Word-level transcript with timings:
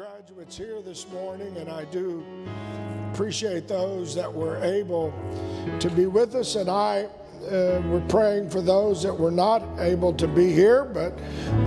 graduates 0.00 0.56
here 0.56 0.80
this 0.80 1.06
morning, 1.10 1.54
and 1.58 1.68
I 1.68 1.84
do 1.84 2.24
appreciate 3.12 3.68
those 3.68 4.14
that 4.14 4.32
were 4.32 4.56
able 4.64 5.12
to 5.78 5.90
be 5.90 6.06
with 6.06 6.34
us. 6.34 6.54
And 6.56 6.70
I 6.70 7.02
uh, 7.02 7.82
we're 7.84 8.06
praying 8.08 8.48
for 8.48 8.62
those 8.62 9.02
that 9.02 9.12
were 9.12 9.30
not 9.30 9.62
able 9.78 10.14
to 10.14 10.26
be 10.26 10.54
here, 10.54 10.86
but 10.86 11.12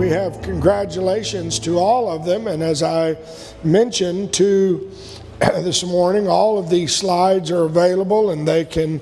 we 0.00 0.08
have 0.08 0.42
congratulations 0.42 1.60
to 1.60 1.78
all 1.78 2.10
of 2.10 2.24
them. 2.24 2.48
And 2.48 2.60
as 2.60 2.82
I 2.82 3.16
mentioned 3.62 4.32
to 4.34 4.90
this 5.38 5.84
morning, 5.84 6.26
all 6.26 6.58
of 6.58 6.68
these 6.68 6.92
slides 6.92 7.52
are 7.52 7.62
available, 7.62 8.30
and 8.30 8.48
they 8.48 8.64
can 8.64 9.00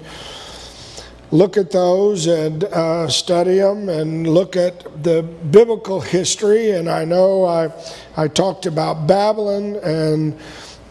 look 1.33 1.57
at 1.57 1.71
those 1.71 2.27
and 2.27 2.65
uh, 2.65 3.09
study 3.09 3.57
them 3.57 3.89
and 3.89 4.29
look 4.29 4.55
at 4.55 5.03
the 5.03 5.23
biblical 5.23 6.01
history. 6.01 6.71
And 6.71 6.89
I 6.89 7.05
know 7.05 7.45
I, 7.45 7.73
I 8.17 8.29
talked 8.29 8.67
about 8.67 9.07
Babylon 9.07 9.77
and 9.77 10.39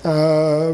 uh, 0.04 0.74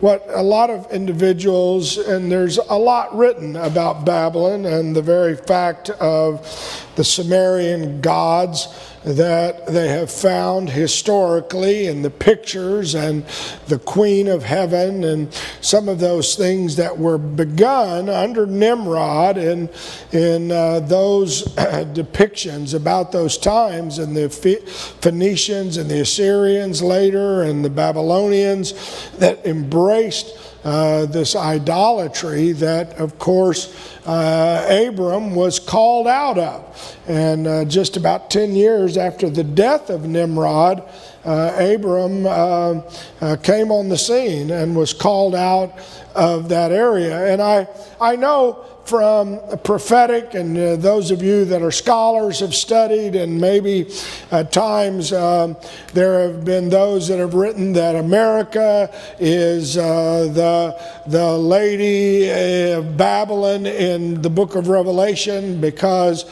what 0.00 0.24
a 0.30 0.42
lot 0.42 0.70
of 0.70 0.90
individuals, 0.90 1.98
and 1.98 2.32
there's 2.32 2.56
a 2.56 2.78
lot 2.78 3.14
written 3.14 3.56
about 3.56 4.06
Babylon 4.06 4.64
and 4.64 4.96
the 4.96 5.02
very 5.02 5.36
fact 5.36 5.90
of 5.90 6.83
the 6.96 7.04
Sumerian 7.04 8.00
gods 8.00 8.68
that 9.04 9.66
they 9.66 9.88
have 9.88 10.10
found 10.10 10.70
historically 10.70 11.88
in 11.88 12.00
the 12.00 12.10
pictures 12.10 12.94
and 12.94 13.24
the 13.66 13.78
Queen 13.78 14.28
of 14.28 14.42
Heaven 14.42 15.04
and 15.04 15.32
some 15.60 15.90
of 15.90 15.98
those 15.98 16.36
things 16.36 16.76
that 16.76 16.96
were 16.96 17.18
begun 17.18 18.08
under 18.08 18.46
Nimrod 18.46 19.36
in, 19.36 19.68
in 20.12 20.50
uh, 20.50 20.80
those 20.80 21.42
depictions 21.92 22.74
about 22.74 23.12
those 23.12 23.36
times 23.36 23.98
and 23.98 24.16
the 24.16 24.30
Phoenicians 24.30 25.76
and 25.76 25.90
the 25.90 26.00
Assyrians 26.00 26.82
later 26.82 27.42
and 27.42 27.62
the 27.62 27.70
Babylonians 27.70 28.72
that 29.18 29.44
embraced 29.46 30.34
uh, 30.64 31.06
this 31.06 31.36
idolatry 31.36 32.52
that, 32.52 32.94
of 32.94 33.18
course, 33.18 33.74
uh, 34.06 34.86
Abram 34.88 35.34
was 35.34 35.58
called 35.60 36.06
out 36.06 36.38
of. 36.38 36.96
And 37.06 37.46
uh, 37.46 37.64
just 37.66 37.96
about 37.96 38.30
10 38.30 38.54
years 38.54 38.96
after 38.96 39.28
the 39.28 39.44
death 39.44 39.90
of 39.90 40.06
Nimrod, 40.06 40.82
uh, 41.24 41.54
Abram 41.58 42.26
uh, 42.26 42.80
uh, 43.20 43.36
came 43.42 43.70
on 43.70 43.88
the 43.88 43.98
scene 43.98 44.50
and 44.50 44.74
was 44.74 44.92
called 44.92 45.34
out 45.34 45.78
of 46.14 46.48
that 46.48 46.72
area. 46.72 47.32
And 47.32 47.40
I, 47.40 47.68
I 48.00 48.16
know 48.16 48.64
from 48.86 49.40
prophetic, 49.64 50.34
and 50.34 50.56
uh, 50.56 50.76
those 50.76 51.10
of 51.10 51.22
you 51.22 51.44
that 51.46 51.62
are 51.62 51.70
scholars 51.70 52.40
have 52.40 52.54
studied, 52.54 53.14
and 53.14 53.40
maybe 53.40 53.90
at 54.30 54.52
times 54.52 55.12
um, 55.12 55.56
there 55.92 56.20
have 56.20 56.44
been 56.44 56.68
those 56.68 57.08
that 57.08 57.18
have 57.18 57.34
written 57.34 57.72
that 57.72 57.96
America 57.96 58.94
is 59.18 59.78
uh, 59.78 60.28
the, 60.32 61.03
the 61.06 61.36
lady 61.36 62.30
of 62.72 62.96
Babylon 62.96 63.66
in 63.66 64.22
the 64.22 64.30
book 64.30 64.54
of 64.54 64.68
Revelation 64.68 65.60
because 65.60 66.24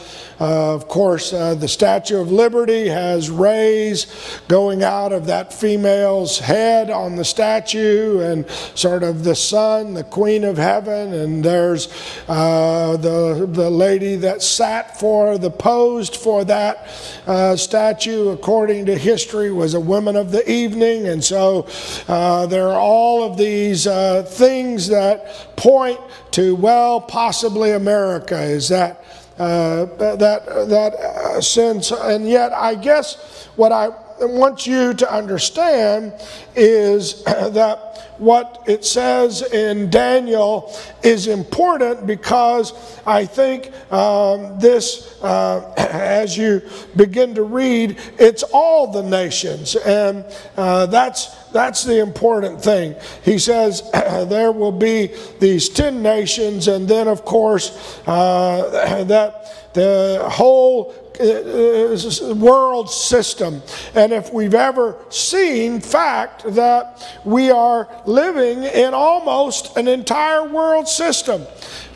uh, 0.43 0.73
of 0.73 0.89
course, 0.89 1.31
uh, 1.31 1.55
the 1.55 1.69
Statue 1.69 2.19
of 2.19 2.31
Liberty 2.31 2.89
has 2.89 3.29
rays 3.29 4.07
going 4.49 4.83
out 4.83 5.13
of 5.13 5.27
that 5.27 5.53
female's 5.53 6.39
head 6.39 6.89
on 6.89 7.15
the 7.15 7.23
statue, 7.23 8.19
and 8.19 8.49
sort 8.75 9.03
of 9.03 9.23
the 9.23 9.35
sun, 9.35 9.93
the 9.93 10.03
Queen 10.03 10.43
of 10.43 10.57
Heaven, 10.57 11.13
and 11.13 11.45
there's 11.45 11.87
uh, 12.27 12.97
the 12.97 13.47
the 13.49 13.69
lady 13.69 14.17
that 14.17 14.41
sat 14.41 14.99
for 14.99 15.37
the 15.37 15.51
posed 15.51 16.17
for 16.17 16.43
that 16.43 16.89
uh, 17.25 17.55
statue, 17.55 18.29
according 18.29 18.87
to 18.87 18.97
history, 18.97 19.49
was 19.49 19.75
a 19.75 19.79
woman 19.79 20.17
of 20.17 20.31
the 20.31 20.49
evening, 20.51 21.07
and 21.07 21.23
so 21.23 21.67
uh, 22.09 22.45
there 22.47 22.67
are 22.67 22.79
all 22.79 23.23
of 23.23 23.37
these 23.37 23.87
uh, 23.87 24.23
things 24.63 24.87
that 24.87 25.55
point 25.57 25.99
to 26.31 26.55
well, 26.55 27.01
possibly 27.01 27.71
America. 27.71 28.41
Is 28.41 28.69
that 28.69 29.03
uh, 29.37 29.85
that 29.97 30.29
that 30.69 30.93
uh, 30.93 31.41
sense. 31.41 31.91
And 31.91 32.27
yet, 32.27 32.53
I 32.53 32.75
guess 32.75 33.47
what 33.55 33.71
I 33.71 33.89
want 34.19 34.65
you 34.65 34.93
to 34.93 35.13
understand 35.13 36.13
is 36.55 37.23
that 37.25 38.13
what 38.19 38.63
it 38.67 38.85
says 38.85 39.41
in 39.41 39.89
Daniel 39.89 40.73
is 41.03 41.27
important 41.27 42.05
because 42.05 43.01
I 43.05 43.25
think 43.25 43.73
um, 43.91 44.59
this, 44.59 45.21
uh, 45.23 45.73
as 45.77 46.37
you 46.37 46.61
begin 46.95 47.33
to 47.35 47.43
read, 47.43 47.97
it's 48.19 48.43
all 48.43 48.91
the 48.91 49.03
nations, 49.03 49.75
and 49.75 50.25
uh, 50.55 50.85
that's 50.85 51.42
that's 51.53 51.83
the 51.83 51.99
important 51.99 52.61
thing. 52.61 52.95
He 53.23 53.37
says 53.39 53.89
there 53.93 54.51
will 54.51 54.71
be 54.71 55.11
these 55.39 55.69
ten 55.69 56.01
nations, 56.01 56.67
and 56.67 56.87
then 56.87 57.07
of 57.07 57.23
course 57.23 58.01
uh, 58.07 59.03
that 59.07 59.73
the 59.73 60.25
whole 60.29 60.93
uh, 61.19 62.33
world 62.35 62.89
system. 62.89 63.61
And 63.93 64.11
if 64.11 64.33
we've 64.33 64.53
ever 64.53 64.97
seen 65.09 65.79
fact 65.79 66.43
that 66.55 67.07
we 67.23 67.51
are 67.51 67.87
living 68.05 68.63
in 68.63 68.93
almost 68.93 69.77
an 69.77 69.87
entire 69.87 70.47
world 70.47 70.87
system. 70.87 71.45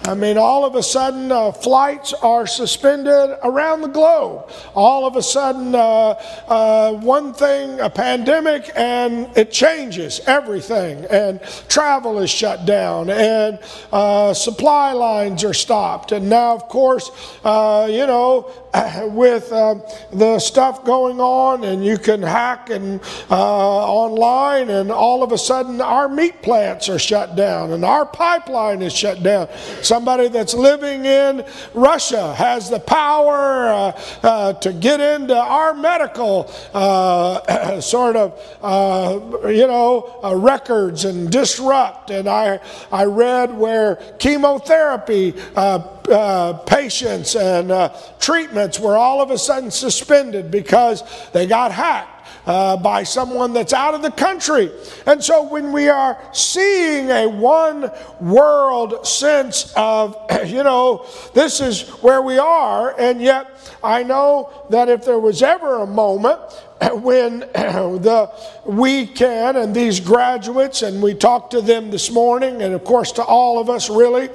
I 0.05 0.13
mean, 0.13 0.37
all 0.37 0.63
of 0.63 0.75
a 0.75 0.83
sudden, 0.83 1.31
uh, 1.31 1.51
flights 1.51 2.13
are 2.13 2.47
suspended 2.47 3.37
around 3.43 3.81
the 3.81 3.89
globe. 3.89 4.49
All 4.73 5.05
of 5.05 5.17
a 5.17 5.21
sudden, 5.21 5.75
uh, 5.75 6.15
uh, 6.47 6.93
one 6.93 7.33
thing, 7.33 7.79
a 7.81 7.89
pandemic, 7.89 8.71
and 8.75 9.29
it 9.37 9.51
changes 9.51 10.21
everything. 10.25 11.05
And 11.05 11.41
travel 11.67 12.19
is 12.19 12.29
shut 12.29 12.65
down, 12.65 13.09
and 13.09 13.59
uh, 13.91 14.33
supply 14.33 14.93
lines 14.93 15.43
are 15.43 15.53
stopped. 15.53 16.13
And 16.13 16.29
now, 16.29 16.55
of 16.55 16.69
course, 16.69 17.11
uh, 17.43 17.87
you 17.89 18.07
know, 18.07 18.51
with 19.11 19.51
uh, 19.51 19.75
the 20.13 20.39
stuff 20.39 20.85
going 20.85 21.19
on, 21.19 21.65
and 21.65 21.85
you 21.85 21.97
can 21.97 22.21
hack 22.21 22.69
and 22.69 23.01
online, 23.29 24.69
and 24.69 24.89
all 24.89 25.21
of 25.21 25.33
a 25.33 25.37
sudden, 25.37 25.81
our 25.81 26.07
meat 26.07 26.41
plants 26.41 26.87
are 26.87 26.99
shut 26.99 27.35
down, 27.35 27.71
and 27.71 27.83
our 27.83 28.05
pipeline 28.05 28.81
is 28.81 28.93
shut 28.93 29.21
down. 29.21 29.49
Somebody 29.87 30.27
that's 30.27 30.53
living 30.53 31.05
in 31.05 31.45
Russia 31.73 32.35
has 32.35 32.69
the 32.69 32.77
power 32.77 33.69
uh, 33.69 34.01
uh, 34.21 34.51
to 34.51 34.73
get 34.73 34.99
into 34.99 35.33
our 35.33 35.73
medical 35.73 36.53
uh, 36.73 37.79
sort 37.79 38.17
of, 38.17 38.37
uh, 38.61 39.47
you 39.47 39.65
know, 39.65 40.19
uh, 40.21 40.35
records 40.35 41.05
and 41.05 41.31
disrupt. 41.31 42.09
And 42.09 42.27
I, 42.27 42.59
I 42.91 43.05
read 43.05 43.57
where 43.57 43.95
chemotherapy 44.19 45.35
uh, 45.55 46.53
patients 46.65 47.37
and 47.37 47.71
treatments 48.19 48.81
were 48.81 48.97
all 48.97 49.21
of 49.21 49.31
a 49.31 49.37
sudden 49.37 49.71
suspended 49.71 50.51
because 50.51 51.01
they 51.31 51.47
got 51.47 51.71
hacked 51.71 52.16
uh, 52.47 52.77
by 52.77 53.03
someone 53.03 53.53
that's 53.53 53.73
out 53.73 53.93
of 53.93 54.01
the 54.01 54.11
country. 54.11 54.71
And 55.05 55.23
so 55.23 55.43
when 55.43 55.71
we 55.71 55.89
are 55.89 56.17
seeing 56.33 57.11
a 57.11 57.27
one 57.27 57.91
world 58.21 59.05
sense 59.05 59.73
of, 59.75 60.17
you 60.45 60.63
know, 60.63 61.05
this 61.33 61.59
is 61.59 61.89
where 62.01 62.21
we 62.21 62.39
are, 62.39 62.97
and 62.97 63.21
yet 63.21 63.51
I 63.83 64.03
know 64.03 64.65
that 64.69 64.89
if 64.89 65.03
there 65.03 65.19
was 65.19 65.43
ever 65.43 65.81
a 65.81 65.87
moment 65.87 66.39
when 66.93 67.39
the 67.53 68.31
we 68.65 69.05
can 69.05 69.55
and 69.55 69.75
these 69.75 69.99
graduates 69.99 70.81
and 70.81 71.01
we 71.01 71.13
talked 71.13 71.51
to 71.51 71.61
them 71.61 71.91
this 71.91 72.11
morning 72.11 72.61
and 72.61 72.73
of 72.73 72.83
course 72.83 73.11
to 73.13 73.23
all 73.23 73.59
of 73.59 73.69
us 73.69 73.89
really 73.89 74.29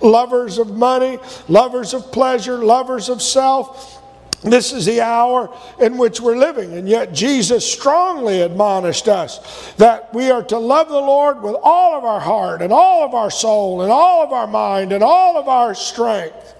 lovers 0.00 0.58
of 0.58 0.76
money 0.76 1.18
lovers 1.48 1.94
of 1.94 2.12
pleasure 2.12 2.58
lovers 2.58 3.08
of 3.08 3.20
self 3.20 3.97
this 4.42 4.72
is 4.72 4.86
the 4.86 5.00
hour 5.00 5.52
in 5.80 5.98
which 5.98 6.20
we're 6.20 6.36
living, 6.36 6.74
and 6.74 6.88
yet 6.88 7.12
Jesus 7.12 7.70
strongly 7.70 8.42
admonished 8.42 9.08
us 9.08 9.72
that 9.78 10.14
we 10.14 10.30
are 10.30 10.44
to 10.44 10.58
love 10.58 10.88
the 10.88 10.94
Lord 10.94 11.42
with 11.42 11.56
all 11.60 11.98
of 11.98 12.04
our 12.04 12.20
heart, 12.20 12.62
and 12.62 12.72
all 12.72 13.04
of 13.04 13.14
our 13.14 13.30
soul, 13.30 13.82
and 13.82 13.90
all 13.90 14.22
of 14.22 14.32
our 14.32 14.46
mind, 14.46 14.92
and 14.92 15.02
all 15.02 15.36
of 15.36 15.48
our 15.48 15.74
strength. 15.74 16.54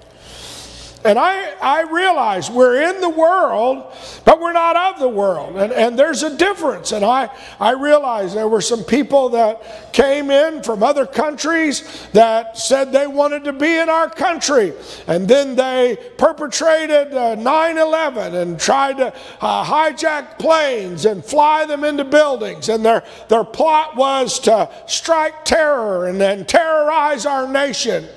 And 1.05 1.17
I, 1.17 1.55
I 1.63 1.83
realize 1.83 2.51
we're 2.51 2.83
in 2.91 3.01
the 3.01 3.09
world, 3.09 3.93
but 4.25 4.41
we're 4.41 4.53
not 4.53 4.77
of 4.77 4.99
the 4.99 5.09
world. 5.09 5.57
And, 5.57 5.73
and 5.73 5.97
there's 5.97 6.25
a 6.25 6.37
difference. 6.37 6.91
And 6.91 7.05
I, 7.05 7.31
I 7.61 7.73
realize 7.73 8.35
there 8.35 8.49
were 8.49 8.61
some 8.61 8.83
people 8.83 9.29
that 9.31 9.93
came 9.93 10.33
in 10.33 10.63
from 10.63 10.83
other 10.83 11.07
countries 11.07 12.09
that 12.13 12.59
said 12.59 12.91
they 12.91 13.07
wanted 13.07 13.45
to 13.45 13.53
be 13.53 13.79
in 13.79 13.89
our 13.89 14.11
country. 14.11 14.73
And 15.07 15.29
then 15.29 15.55
they 15.55 15.97
perpetrated 16.19 17.15
uh, 17.15 17.37
9 17.37 17.79
11 17.79 18.35
and 18.35 18.59
tried 18.59 18.97
to 18.97 19.15
uh, 19.41 19.65
hijack 19.65 20.39
planes 20.41 21.05
and 21.05 21.25
fly 21.25 21.65
them 21.65 21.85
into 21.85 22.05
buildings. 22.05 22.69
And 22.69 22.85
their, 22.85 23.05
their 23.29 23.45
plot 23.45 23.97
was 23.97 24.41
to 24.41 24.69
strike 24.87 25.45
terror 25.45 26.09
and 26.09 26.21
then 26.21 26.45
terrorize 26.45 27.25
our 27.25 27.47
nation. 27.47 28.09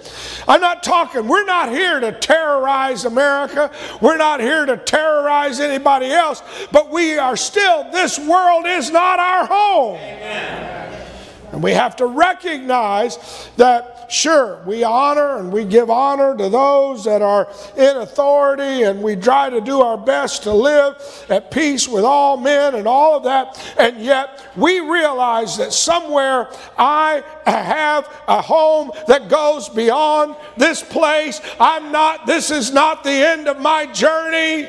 I'm 0.47 0.61
not 0.61 0.81
talking, 0.81 1.27
we're 1.27 1.45
not 1.45 1.69
here 1.69 1.99
to 1.99 2.11
terrorize 2.11 2.71
terrorize 2.81 3.05
America. 3.05 3.71
We're 4.01 4.17
not 4.17 4.39
here 4.39 4.65
to 4.65 4.77
terrorize 4.77 5.59
anybody 5.59 6.07
else, 6.07 6.41
but 6.71 6.89
we 6.89 7.17
are 7.17 7.37
still, 7.37 7.89
this 7.91 8.17
world 8.19 8.65
is 8.65 8.89
not 8.89 9.19
our 9.19 9.45
home. 9.45 9.95
Amen. 9.97 11.07
And 11.51 11.61
we 11.61 11.71
have 11.71 11.97
to 11.97 12.05
recognize 12.05 13.49
that, 13.57 14.00
sure, 14.11 14.61
we 14.65 14.83
honor 14.83 15.37
and 15.37 15.51
we 15.51 15.65
give 15.65 15.89
honor 15.89 16.35
to 16.37 16.49
those 16.49 17.05
that 17.05 17.21
are 17.21 17.47
in 17.77 17.97
authority, 17.97 18.83
and 18.83 19.01
we 19.01 19.15
try 19.15 19.49
to 19.49 19.61
do 19.61 19.81
our 19.81 19.97
best 19.97 20.43
to 20.43 20.53
live 20.53 21.25
at 21.29 21.49
peace 21.51 21.87
with 21.87 22.03
all 22.03 22.37
men 22.37 22.75
and 22.75 22.87
all 22.87 23.17
of 23.17 23.23
that. 23.23 23.57
And 23.77 24.01
yet, 24.01 24.45
we 24.55 24.79
realize 24.79 25.57
that 25.57 25.73
somewhere 25.73 26.49
I 26.77 27.23
have 27.45 28.09
a 28.27 28.41
home 28.41 28.91
that 29.07 29.29
goes 29.29 29.69
beyond 29.69 30.35
this 30.57 30.83
place. 30.83 31.41
I'm 31.59 31.91
not, 31.91 32.25
this 32.25 32.51
is 32.51 32.71
not 32.71 33.03
the 33.03 33.09
end 33.09 33.47
of 33.47 33.59
my 33.59 33.85
journey. 33.85 34.67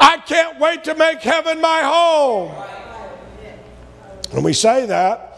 I 0.00 0.18
can't 0.26 0.58
wait 0.58 0.84
to 0.84 0.94
make 0.94 1.20
heaven 1.20 1.60
my 1.60 1.80
home. 1.82 2.52
And 4.32 4.44
we 4.44 4.52
say 4.52 4.86
that. 4.86 5.29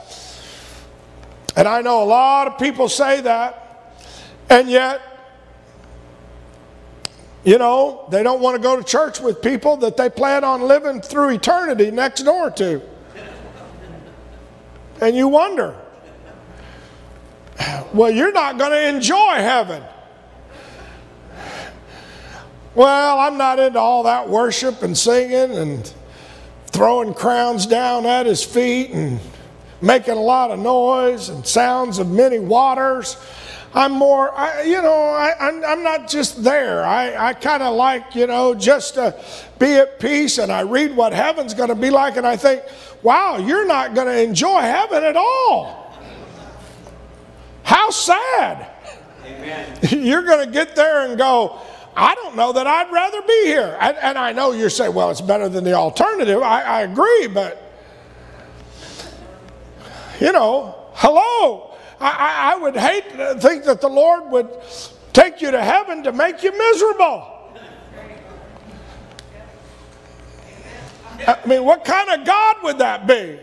And 1.57 1.69
I 1.69 1.83
know 1.83 2.03
a 2.03 2.07
lot 2.07 2.49
of 2.49 2.59
people 2.59 2.89
say 2.89 3.21
that, 3.21 3.95
and 4.49 4.69
yet, 4.69 5.01
you 7.45 7.59
know, 7.59 8.07
they 8.11 8.23
don't 8.23 8.41
want 8.41 8.57
to 8.57 8.63
go 8.63 8.77
to 8.77 8.85
church 8.85 9.21
with 9.21 9.43
people 9.43 9.77
that 9.79 9.97
they 9.97 10.09
plan 10.09 10.45
on 10.45 10.63
living 10.63 11.01
through 11.01 11.31
eternity 11.31 11.91
next 11.91 12.23
door 12.23 12.51
to. 12.53 12.81
And 15.01 15.17
you 15.17 15.29
wonder, 15.29 15.77
well, 17.93 18.11
you're 18.11 18.33
not 18.33 18.59
going 18.59 18.71
to 18.71 18.89
enjoy 18.89 19.35
heaven. 19.35 19.83
Well, 22.75 23.19
I'm 23.19 23.37
not 23.37 23.59
into 23.59 23.79
all 23.79 24.05
that 24.05 24.29
worship 24.29 24.83
and 24.83 24.97
singing 24.97 25.57
and 25.57 25.93
throwing 26.69 27.13
crowns 27.13 27.67
down 27.67 28.07
at 28.07 28.25
his 28.25 28.43
feet 28.43 28.91
and 28.93 29.21
making 29.83 30.15
a 30.15 30.21
lot 30.21 30.51
of 30.51 30.59
noise 30.59 31.29
and 31.29 31.47
sounds 31.47 31.99
of 31.99 32.09
many 32.09 32.39
waters. 32.39 33.17
I'm 33.75 33.93
more, 33.93 34.33
I, 34.35 34.63
you 34.63 34.83
know, 34.83 34.93
I, 34.93 35.35
I'm, 35.41 35.65
I'm 35.65 35.83
not 35.83 36.09
just 36.09 36.45
there. 36.45 36.85
I, 36.85 37.29
I 37.29 37.33
kind 37.33 37.63
of 37.63 37.75
like, 37.75 38.15
you 38.15 38.27
know, 38.27 38.55
just 38.55 38.95
to 38.95 39.19
be 39.59 39.75
at 39.75 39.99
peace 39.99 40.39
and 40.39 40.53
I 40.53 40.61
read 40.61 40.95
what 40.95 41.13
heaven's 41.13 41.55
going 41.55 41.71
to 41.71 41.75
be 41.75 41.91
like 41.91 42.17
and 42.17 42.27
I 42.27 42.37
think, 42.37 42.63
wow, 43.03 43.39
you're 43.39 43.67
not 43.67 43.95
going 43.95 44.07
to 44.07 44.23
enjoy 44.23 44.61
heaven 44.61 45.03
at 45.03 45.17
all. 45.17 45.97
How 47.63 47.91
sad. 47.91 48.71
Amen. 49.25 49.79
You're 50.05 50.25
going 50.25 50.45
to 50.45 50.53
get 50.53 50.75
there 50.75 51.09
and 51.09 51.17
go, 51.17 51.61
I 51.97 52.15
don't 52.17 52.37
know 52.37 52.53
that 52.53 52.67
I'd 52.67 52.91
rather 52.93 53.23
be 53.23 53.45
here. 53.45 53.77
And, 53.81 53.97
and 53.99 54.19
I 54.19 54.33
know 54.33 54.53
you're 54.53 54.71
saying, 54.71 54.95
well, 54.95 55.11
it's 55.11 55.21
better 55.21 55.49
than 55.49 55.63
the 55.63 55.75
alternative. 55.75 56.43
I, 56.43 56.63
I 56.63 56.81
agree, 56.83 57.29
but 57.29 57.72
you 60.23 60.31
know, 60.31 60.77
hello. 60.93 61.75
I, 61.99 62.53
I, 62.55 62.57
would 62.57 62.77
hate 62.77 63.11
to 63.11 63.35
think 63.41 63.65
that 63.65 63.81
the 63.81 63.89
Lord 63.89 64.31
would 64.31 64.49
take 65.13 65.43
you 65.43 65.51
to 65.51 65.61
heaven 65.61 66.05
to 66.05 66.13
make 66.13 66.45
you 66.45 66.57
miserable. 66.57 67.59
I 71.27 71.39
mean, 71.45 71.65
what 71.65 71.85
kind 71.85 72.09
of 72.11 72.25
God 72.25 72.57
would 72.63 72.79
that 72.79 73.07
be? 73.09 73.41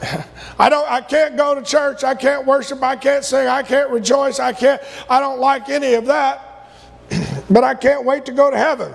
I 0.58 0.68
don't 0.68 0.88
I 0.88 1.00
can't 1.00 1.36
go 1.36 1.56
to 1.56 1.62
church, 1.62 2.04
I 2.04 2.14
can't 2.14 2.46
worship, 2.46 2.80
I 2.80 2.94
can't 2.94 3.24
sing, 3.24 3.48
I 3.48 3.64
can't 3.64 3.90
rejoice, 3.90 4.38
I 4.38 4.52
can't 4.52 4.80
I 5.10 5.18
don't 5.18 5.40
like 5.40 5.68
any 5.68 5.94
of 5.94 6.06
that. 6.06 6.70
but 7.50 7.64
I 7.64 7.74
can't 7.74 8.04
wait 8.04 8.26
to 8.26 8.32
go 8.32 8.48
to 8.48 8.56
heaven. 8.56 8.92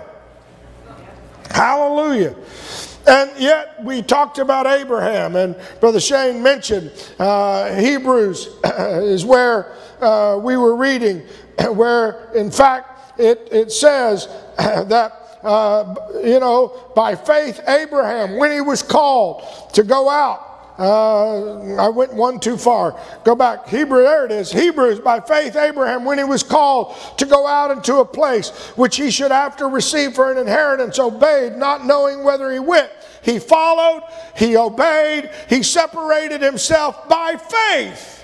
Hallelujah. 1.52 2.36
And 3.10 3.32
yet, 3.40 3.84
we 3.84 4.04
talked 4.04 4.38
about 4.38 4.68
Abraham, 4.68 5.36
and 5.36 5.56
Brother 5.80 6.00
Shane 6.00 6.44
mentioned 6.44 6.92
uh, 7.18 7.74
Hebrews 7.76 8.50
is 8.64 9.26
where 9.26 9.76
uh, 10.00 10.40
we 10.40 10.58
were 10.58 10.76
reading, 10.76 11.24
where 11.74 12.32
in 12.36 12.52
fact 12.52 13.20
it, 13.20 13.50
it 13.52 13.72
says 13.72 14.28
that. 14.58 15.16
Uh, 15.42 15.96
you 16.22 16.38
know, 16.38 16.92
by 16.98 17.16
faith, 17.16 17.62
Abraham, 17.66 18.36
when 18.36 18.52
he 18.52 18.60
was 18.60 18.84
called 18.84 19.42
to 19.72 19.84
go 19.84 20.10
out, 20.10 20.50
uh, 20.80 21.76
I 21.76 21.90
went 21.90 22.14
one 22.14 22.40
too 22.40 22.58
far. 22.58 22.98
Go 23.26 23.36
back. 23.36 23.68
Hebrew, 23.68 24.02
there 24.02 24.26
it 24.26 24.32
is. 24.32 24.50
Hebrews, 24.50 25.02
by 25.02 25.20
faith, 25.20 25.58
Abraham, 25.58 26.06
when 26.06 26.18
he 26.18 26.24
was 26.24 26.42
called 26.42 26.96
to 27.18 27.26
go 27.26 27.46
out 27.46 27.70
into 27.70 27.98
a 27.98 28.06
place 28.06 28.50
which 28.78 28.96
he 28.96 29.12
should 29.12 29.32
after 29.32 29.68
receive 29.68 30.14
for 30.14 30.32
an 30.32 30.38
inheritance, 30.38 30.98
obeyed, 30.98 31.58
not 31.58 31.86
knowing 31.86 32.24
whether 32.24 32.50
he 32.50 32.60
went. 32.60 32.90
He 33.22 33.40
followed, 33.40 34.04
he 34.36 34.56
obeyed, 34.58 35.30
he 35.50 35.64
separated 35.64 36.42
himself 36.42 37.08
by 37.10 37.36
faith 37.36 38.20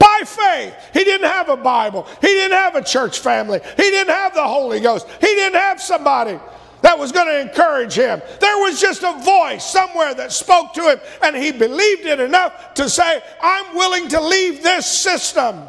by 0.00 0.22
faith. 0.24 0.74
He 0.94 1.04
didn't 1.04 1.28
have 1.28 1.50
a 1.50 1.56
Bible. 1.56 2.08
He 2.22 2.28
didn't 2.28 2.56
have 2.56 2.74
a 2.74 2.82
church 2.82 3.18
family. 3.18 3.60
He 3.76 3.82
didn't 3.82 4.12
have 4.12 4.34
the 4.34 4.42
Holy 4.42 4.80
Ghost. 4.80 5.06
He 5.20 5.26
didn't 5.26 5.60
have 5.60 5.80
somebody 5.80 6.40
that 6.82 6.98
was 6.98 7.12
going 7.12 7.26
to 7.26 7.40
encourage 7.40 7.92
him. 7.92 8.22
There 8.40 8.56
was 8.58 8.80
just 8.80 9.02
a 9.02 9.12
voice 9.22 9.64
somewhere 9.64 10.14
that 10.14 10.32
spoke 10.32 10.72
to 10.74 10.90
him, 10.90 11.00
and 11.22 11.36
he 11.36 11.52
believed 11.52 12.06
it 12.06 12.18
enough 12.18 12.74
to 12.74 12.88
say, 12.88 13.22
I'm 13.42 13.76
willing 13.76 14.08
to 14.08 14.20
leave 14.20 14.62
this 14.62 14.86
system. 14.86 15.68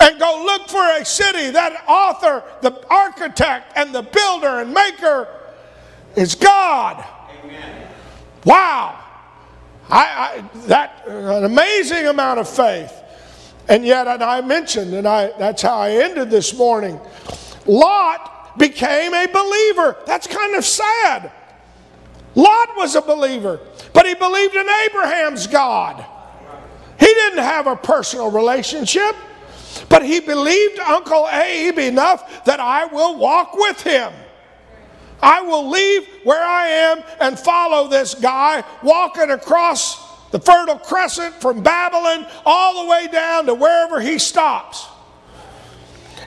And 0.00 0.18
go 0.18 0.42
look 0.44 0.68
for 0.68 0.84
a 1.00 1.04
city 1.04 1.50
that 1.50 1.84
author, 1.88 2.42
the 2.60 2.84
architect, 2.88 3.72
and 3.76 3.94
the 3.94 4.02
builder 4.02 4.60
and 4.60 4.72
maker 4.72 5.28
is 6.18 6.34
God. 6.34 7.04
Amen. 7.44 7.88
Wow. 8.44 8.98
I, 9.90 10.44
I, 10.54 10.58
that 10.66 11.04
an 11.06 11.44
amazing 11.44 12.06
amount 12.06 12.40
of 12.40 12.48
faith. 12.48 12.92
And 13.68 13.84
yet, 13.84 14.06
and 14.06 14.22
I 14.22 14.40
mentioned, 14.40 14.94
and 14.94 15.06
I, 15.06 15.30
that's 15.38 15.62
how 15.62 15.76
I 15.76 15.90
ended 15.90 16.30
this 16.30 16.56
morning. 16.56 16.98
Lot 17.66 18.58
became 18.58 19.14
a 19.14 19.26
believer. 19.26 19.96
That's 20.06 20.26
kind 20.26 20.54
of 20.54 20.64
sad. 20.64 21.30
Lot 22.34 22.68
was 22.76 22.94
a 22.94 23.02
believer, 23.02 23.60
but 23.92 24.06
he 24.06 24.14
believed 24.14 24.54
in 24.54 24.66
Abraham's 24.86 25.46
God. 25.46 26.04
He 26.98 27.06
didn't 27.06 27.38
have 27.38 27.66
a 27.66 27.76
personal 27.76 28.30
relationship, 28.30 29.16
but 29.88 30.04
he 30.04 30.20
believed 30.20 30.78
Uncle 30.80 31.28
Abe 31.28 31.78
enough 31.78 32.44
that 32.44 32.60
I 32.60 32.86
will 32.86 33.18
walk 33.18 33.54
with 33.54 33.82
him. 33.82 34.12
I 35.22 35.40
will 35.42 35.68
leave 35.68 36.08
where 36.24 36.42
I 36.42 36.66
am 36.66 37.02
and 37.20 37.38
follow 37.38 37.88
this 37.88 38.14
guy 38.14 38.62
walking 38.82 39.30
across 39.30 40.08
the 40.30 40.38
Fertile 40.38 40.78
Crescent 40.78 41.34
from 41.40 41.62
Babylon 41.62 42.26
all 42.44 42.84
the 42.84 42.90
way 42.90 43.08
down 43.08 43.46
to 43.46 43.54
wherever 43.54 44.00
he 44.00 44.18
stops. 44.18 44.86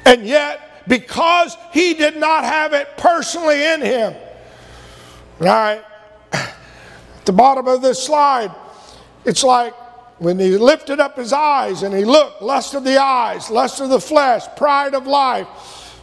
And 0.06 0.26
yet, 0.26 0.88
because 0.88 1.56
he 1.72 1.94
did 1.94 2.18
not 2.18 2.44
have 2.44 2.74
it 2.74 2.98
personally 2.98 3.64
in 3.64 3.82
him. 3.82 4.16
Right. 5.40 5.84
At 6.34 7.26
the 7.26 7.34
bottom 7.34 7.68
of 7.68 7.82
this 7.82 8.04
slide, 8.04 8.54
it's 9.26 9.44
like 9.44 9.74
when 10.18 10.40
he 10.40 10.58
lifted 10.58 11.00
up 11.00 11.18
his 11.18 11.34
eyes 11.34 11.84
and 11.84 11.96
he 11.96 12.04
looked, 12.04 12.42
lust 12.42 12.74
of 12.74 12.84
the 12.84 13.00
eyes, 13.00 13.50
lust 13.50 13.80
of 13.80 13.90
the 13.90 14.00
flesh, 14.00 14.44
pride 14.58 14.96
of 14.96 15.06
life. 15.06 15.48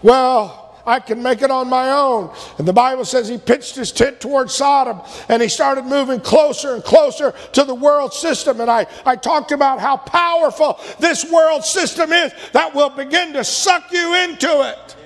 Well, 0.03 0.68
I 0.89 1.01
can 1.01 1.23
make 1.23 1.43
it 1.43 1.51
on 1.51 1.69
my 1.69 1.91
own. 1.91 2.35
And 2.57 2.67
the 2.67 2.73
Bible 2.73 3.05
says 3.05 3.29
he 3.29 3.37
pitched 3.37 3.77
his 3.77 3.93
tent 3.93 4.21
towards 4.21 4.55
Sodom 4.55 5.03
and 5.29 5.43
he 5.43 5.49
started 5.49 5.85
moving 5.85 6.19
closer 6.19 6.75
and 6.75 6.83
closer 6.83 7.35
to 7.53 7.65
the 7.65 7.75
world 7.75 8.15
system. 8.15 8.63
And 8.63 8.71
I, 8.71 8.87
I 9.05 9.17
talked 9.17 9.53
about 9.53 9.81
how 9.81 9.99
powerful 9.99 10.81
this 10.99 11.31
world 11.31 11.63
system 11.63 12.11
is 12.11 12.33
that 12.53 12.75
will 12.75 12.89
begin 12.89 13.35
to 13.35 13.45
suck 13.45 13.93
you 13.93 14.15
into 14.15 14.63
it. 14.63 14.97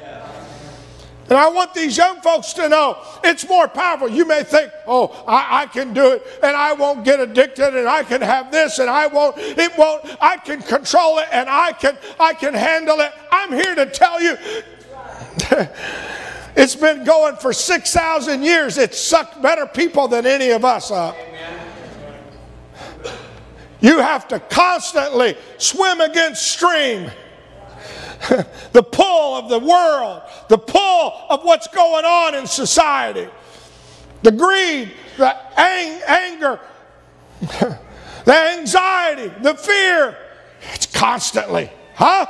And 1.28 1.38
I 1.38 1.48
want 1.48 1.72
these 1.72 1.96
young 1.96 2.20
folks 2.20 2.52
to 2.54 2.68
know 2.68 2.98
it's 3.24 3.48
more 3.48 3.66
powerful. 3.66 4.08
You 4.08 4.24
may 4.24 4.42
think, 4.44 4.70
oh, 4.86 5.24
I, 5.26 5.62
I, 5.62 5.66
can 5.66 5.94
do 5.94 6.12
it 6.12 6.26
and 6.42 6.54
I 6.54 6.74
won't 6.74 7.04
get 7.04 7.20
addicted 7.20 7.74
and 7.74 7.88
I 7.88 8.02
can 8.02 8.20
have 8.20 8.52
this 8.52 8.78
and 8.78 8.90
I 8.90 9.06
won't, 9.06 9.38
it 9.38 9.72
won't, 9.78 10.04
I 10.20 10.36
can 10.36 10.60
control 10.60 11.18
it 11.18 11.28
and 11.32 11.48
I 11.48 11.72
can, 11.72 11.96
I 12.20 12.34
can 12.34 12.54
handle 12.54 13.00
it. 13.00 13.12
I'm 13.30 13.50
here 13.50 13.74
to 13.74 13.86
tell 13.86 14.20
you 14.20 14.36
it's 16.56 16.76
been 16.76 17.04
going 17.04 17.36
for 17.36 17.52
6,000 17.52 18.42
years. 18.42 18.78
It 18.78 18.94
sucked 18.94 19.40
better 19.40 19.66
people 19.66 20.08
than 20.08 20.26
any 20.26 20.50
of 20.50 20.64
us 20.64 20.90
up. 20.90 21.16
You 23.80 23.98
have 23.98 24.28
to 24.28 24.38
constantly 24.38 25.36
swim 25.58 26.00
against 26.00 26.46
stream. 26.46 27.10
the 28.72 28.82
pull 28.82 29.34
of 29.34 29.48
the 29.48 29.58
world, 29.58 30.22
the 30.48 30.58
pull 30.58 31.14
of 31.28 31.42
what's 31.42 31.66
going 31.66 32.04
on 32.04 32.36
in 32.36 32.46
society, 32.46 33.28
the 34.22 34.30
greed, 34.30 34.92
the 35.16 35.36
ang- 35.58 36.02
anger, 36.06 36.60
the 37.40 38.34
anxiety, 38.56 39.32
the 39.42 39.54
fear. 39.54 40.16
It's 40.72 40.86
constantly, 40.86 41.68
huh? 41.96 42.26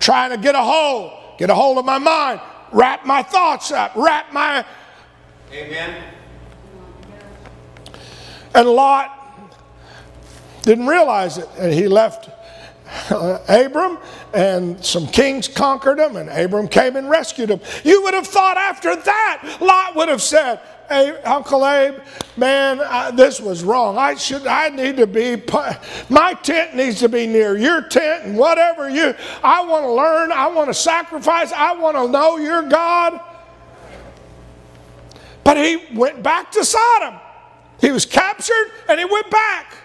Trying 0.00 0.30
to 0.32 0.36
get 0.36 0.54
a 0.54 0.62
hold 0.62 1.17
get 1.38 1.48
a 1.50 1.54
hold 1.54 1.78
of 1.78 1.84
my 1.84 1.98
mind, 1.98 2.40
wrap 2.72 3.06
my 3.06 3.22
thoughts 3.22 3.72
up, 3.72 3.92
wrap 3.96 4.32
my. 4.32 4.64
Amen. 5.52 6.02
And 8.54 8.68
Lot 8.68 9.14
didn't 10.62 10.86
realize 10.86 11.38
it, 11.38 11.48
and 11.58 11.72
he 11.72 11.88
left 11.88 12.28
uh, 13.10 13.38
Abram, 13.48 13.98
and 14.34 14.84
some 14.84 15.06
kings 15.06 15.48
conquered 15.48 15.98
him, 15.98 16.16
and 16.16 16.28
Abram 16.28 16.68
came 16.68 16.96
and 16.96 17.08
rescued 17.08 17.50
him. 17.50 17.60
You 17.84 18.02
would 18.02 18.14
have 18.14 18.26
thought 18.26 18.56
after 18.56 18.94
that, 18.96 19.58
Lot 19.60 19.96
would 19.96 20.08
have 20.08 20.22
said, 20.22 20.60
Hey, 20.88 21.10
Uncle 21.22 21.66
Abe, 21.66 21.96
man, 22.38 22.80
I, 22.80 23.10
this 23.10 23.40
was 23.40 23.62
wrong. 23.62 23.98
I 23.98 24.14
should, 24.14 24.46
I 24.46 24.70
need 24.70 24.96
to 24.96 25.06
be, 25.06 25.42
my 26.08 26.32
tent 26.32 26.74
needs 26.74 27.00
to 27.00 27.10
be 27.10 27.26
near 27.26 27.58
your 27.58 27.82
tent, 27.82 28.24
and 28.24 28.38
whatever 28.38 28.88
you, 28.88 29.14
I 29.44 29.64
want 29.66 29.84
to 29.84 29.92
learn, 29.92 30.32
I 30.32 30.46
want 30.46 30.68
to 30.68 30.74
sacrifice, 30.74 31.52
I 31.52 31.74
want 31.74 31.96
to 31.98 32.08
know 32.08 32.38
your 32.38 32.62
God. 32.62 33.20
But 35.44 35.58
he 35.58 35.82
went 35.94 36.22
back 36.22 36.52
to 36.52 36.64
Sodom. 36.64 37.20
He 37.80 37.90
was 37.90 38.04
captured 38.04 38.70
and 38.88 38.98
he 38.98 39.04
went 39.04 39.30
back. 39.30 39.76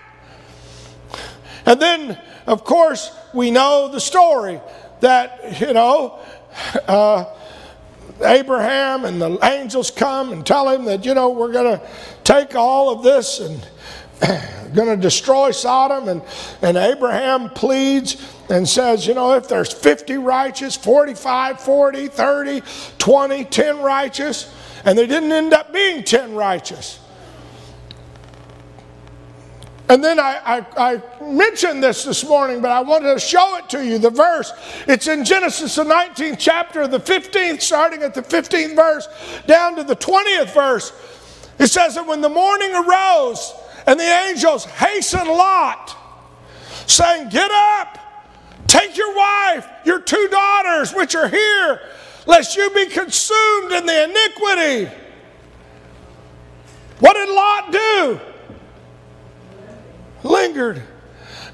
And 1.65 1.81
then, 1.81 2.19
of 2.47 2.63
course, 2.63 3.11
we 3.33 3.51
know 3.51 3.87
the 3.87 3.99
story 3.99 4.59
that, 4.99 5.61
you 5.61 5.73
know, 5.73 6.19
uh, 6.87 7.25
Abraham 8.23 9.05
and 9.05 9.21
the 9.21 9.37
angels 9.43 9.91
come 9.91 10.31
and 10.31 10.45
tell 10.45 10.69
him 10.69 10.85
that, 10.85 11.05
you 11.05 11.13
know, 11.13 11.29
we're 11.29 11.51
going 11.51 11.79
to 11.79 11.87
take 12.23 12.55
all 12.55 12.89
of 12.89 13.03
this 13.03 13.39
and 13.39 13.67
going 14.73 14.89
to 14.89 14.97
destroy 14.97 15.51
Sodom. 15.51 16.07
And, 16.07 16.21
and 16.61 16.77
Abraham 16.77 17.49
pleads 17.49 18.21
and 18.49 18.67
says, 18.67 19.05
you 19.07 19.13
know, 19.13 19.33
if 19.33 19.47
there's 19.47 19.73
50 19.73 20.17
righteous, 20.17 20.75
45, 20.75 21.59
40, 21.59 22.07
30, 22.07 22.61
20, 22.97 23.43
10 23.45 23.81
righteous, 23.81 24.53
and 24.85 24.97
they 24.97 25.07
didn't 25.07 25.31
end 25.31 25.53
up 25.53 25.73
being 25.73 26.03
10 26.03 26.35
righteous. 26.35 26.99
And 29.89 30.01
then 30.03 30.17
I, 30.17 30.65
I, 30.77 30.93
I, 30.95 31.23
mentioned 31.23 31.83
this 31.83 32.05
this 32.05 32.23
morning, 32.25 32.61
but 32.61 32.71
I 32.71 32.79
wanted 32.79 33.13
to 33.13 33.19
show 33.19 33.57
it 33.57 33.69
to 33.69 33.85
you. 33.85 33.97
The 33.97 34.09
verse, 34.09 34.53
it's 34.87 35.07
in 35.07 35.25
Genesis, 35.25 35.75
the 35.75 35.83
19th 35.83 36.37
chapter, 36.39 36.87
the 36.87 36.99
15th, 36.99 37.61
starting 37.61 38.01
at 38.01 38.13
the 38.13 38.21
15th 38.21 38.75
verse, 38.75 39.07
down 39.45 39.75
to 39.75 39.83
the 39.83 39.95
20th 39.95 40.53
verse. 40.53 40.93
It 41.59 41.67
says 41.67 41.95
that 41.95 42.07
when 42.07 42.21
the 42.21 42.29
morning 42.29 42.73
arose, 42.73 43.53
and 43.85 43.99
the 43.99 44.03
angels 44.03 44.63
hastened 44.65 45.27
Lot, 45.27 45.97
saying, 46.87 47.29
Get 47.29 47.51
up, 47.51 47.99
take 48.67 48.95
your 48.95 49.13
wife, 49.13 49.67
your 49.83 49.99
two 49.99 50.29
daughters, 50.31 50.93
which 50.93 51.13
are 51.13 51.27
here, 51.27 51.81
lest 52.25 52.55
you 52.55 52.69
be 52.69 52.85
consumed 52.85 53.73
in 53.73 53.85
the 53.85 54.03
iniquity. 54.05 54.95
What 56.99 57.15
did 57.15 57.29
Lot 57.29 57.71
do? 57.73 58.32
Lingered. 60.23 60.81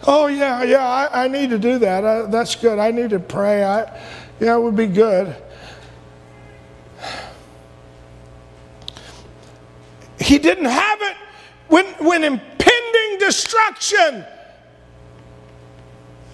Oh, 0.08 0.28
yeah, 0.28 0.64
yeah, 0.64 0.88
I, 0.88 1.26
I 1.26 1.28
need 1.28 1.50
to 1.50 1.60
do 1.60 1.80
that. 1.80 2.06
I, 2.06 2.22
that's 2.24 2.56
good. 2.56 2.80
I 2.80 2.92
need 2.92 3.10
to 3.10 3.20
pray. 3.20 3.64
I, 3.64 4.00
yeah, 4.40 4.56
it 4.56 4.62
would 4.62 4.76
be 4.76 4.88
good. 4.88 5.36
He 10.20 10.38
didn't 10.38 10.66
have 10.66 11.02
it 11.02 11.18
when, 11.68 11.86
when 11.96 12.24
impending 12.24 13.18
destruction. 13.20 14.26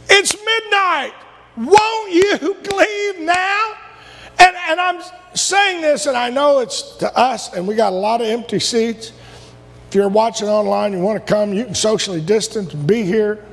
It's 0.09 0.35
midnight. 0.35 1.13
Won't 1.57 2.11
you 2.11 2.55
leave 2.77 3.19
now? 3.19 3.73
And, 4.37 4.55
and 4.67 4.79
I'm 4.79 5.01
saying 5.33 5.81
this, 5.81 6.05
and 6.05 6.17
I 6.17 6.29
know 6.29 6.59
it's 6.59 6.97
to 6.97 7.17
us, 7.17 7.53
and 7.53 7.67
we 7.67 7.75
got 7.75 7.93
a 7.93 7.95
lot 7.95 8.21
of 8.21 8.27
empty 8.27 8.59
seats. 8.59 9.13
If 9.95 9.99
you're 9.99 10.09
watching 10.09 10.49
online, 10.49 10.91
you 10.91 10.99
want 10.99 11.25
to 11.25 11.33
come, 11.33 11.53
you 11.53 11.63
can 11.63 11.73
socially 11.73 12.19
distance 12.19 12.73
and 12.73 12.85
be 12.85 13.03
here 13.03 13.45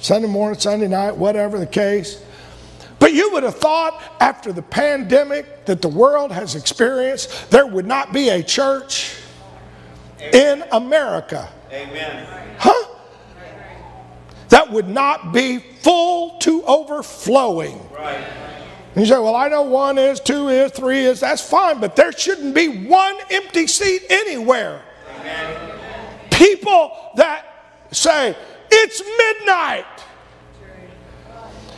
Sunday 0.00 0.26
morning, 0.26 0.58
Sunday 0.58 0.88
night, 0.88 1.16
whatever 1.16 1.60
the 1.60 1.66
case. 1.66 2.20
But 2.98 3.12
you 3.14 3.30
would 3.34 3.44
have 3.44 3.54
thought 3.54 4.02
after 4.18 4.52
the 4.52 4.62
pandemic 4.62 5.66
that 5.66 5.80
the 5.80 5.88
world 5.88 6.32
has 6.32 6.56
experienced, 6.56 7.52
there 7.52 7.68
would 7.68 7.86
not 7.86 8.12
be 8.12 8.30
a 8.30 8.42
church 8.42 9.14
Amen. 10.20 10.62
in 10.62 10.68
America. 10.72 11.48
Amen. 11.70 12.26
Huh? 12.58 12.96
That 14.48 14.72
would 14.72 14.88
not 14.88 15.32
be 15.32 15.58
full 15.58 16.36
to 16.40 16.64
overflowing. 16.64 17.78
Right. 17.92 18.16
And 18.96 19.04
you 19.04 19.06
say, 19.06 19.20
well, 19.20 19.36
I 19.36 19.46
know 19.46 19.62
one 19.62 19.98
is, 19.98 20.18
two 20.18 20.48
is, 20.48 20.72
three 20.72 21.04
is, 21.04 21.20
that's 21.20 21.48
fine, 21.48 21.78
but 21.78 21.94
there 21.94 22.10
shouldn't 22.10 22.56
be 22.56 22.88
one 22.88 23.14
empty 23.30 23.68
seat 23.68 24.02
anywhere. 24.10 24.82
People 26.30 26.96
that 27.16 27.46
say, 27.90 28.36
it's 28.70 29.00
midnight. 29.00 29.84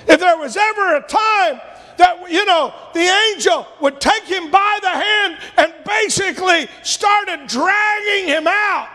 If 0.06 0.20
there 0.20 0.37
was 0.37 0.56
ever 0.56 0.96
a 0.96 1.00
time 1.02 1.61
that, 1.96 2.30
you 2.30 2.44
know, 2.44 2.75
the 2.94 3.00
angel 3.30 3.66
would 3.80 4.00
take 4.00 4.25
him 4.25 4.50
by 4.50 4.78
the 4.82 4.88
hand 4.88 5.38
and 5.56 5.72
basically 5.84 6.68
started 6.82 7.46
dragging 7.46 8.28
him 8.28 8.46
out. 8.46 8.88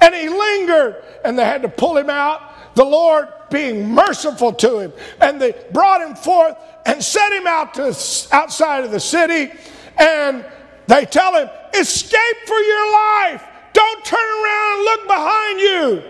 And 0.00 0.14
he 0.14 0.28
lingered, 0.28 1.02
and 1.24 1.38
they 1.38 1.44
had 1.44 1.62
to 1.62 1.68
pull 1.68 1.96
him 1.96 2.10
out. 2.10 2.74
The 2.74 2.84
Lord 2.84 3.28
being 3.50 3.88
merciful 3.88 4.52
to 4.52 4.78
him. 4.80 4.92
And 5.20 5.40
they 5.40 5.54
brought 5.72 6.02
him 6.02 6.14
forth 6.14 6.56
and 6.84 7.02
set 7.02 7.32
him 7.32 7.46
out 7.46 7.74
to 7.74 7.96
outside 8.32 8.84
of 8.84 8.90
the 8.90 9.00
city. 9.00 9.52
And 9.96 10.44
they 10.86 11.06
tell 11.06 11.34
him, 11.34 11.48
escape 11.80 12.36
for 12.46 12.58
your 12.58 12.92
life. 12.92 13.44
Don't 13.72 14.04
turn 14.04 14.18
around 14.18 14.76
and 14.76 14.84
look 14.84 15.06
behind 15.06 15.60
you. 15.60 16.02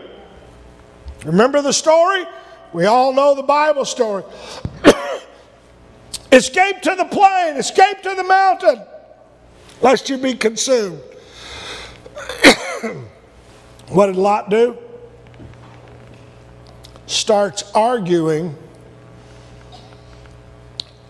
Remember 1.25 1.62
the 1.62 1.73
story? 1.73 2.25
We 2.73 2.87
all 2.87 3.12
know 3.12 3.35
the 3.35 3.42
Bible 3.42 3.85
story. 3.85 4.23
escape 6.32 6.82
to 6.82 6.94
the 6.94 7.04
plain, 7.06 7.56
escape 7.56 8.02
to 8.02 8.14
the 8.14 8.25
mountain, 8.25 8.82
lest 9.80 10.08
you 10.08 10.18
be 10.18 10.35
consumed. 10.35 11.00
what 13.88 14.06
did 14.06 14.16
Lot 14.16 14.50
do? 14.50 14.78
Starts 17.06 17.64
arguing. 17.73 18.56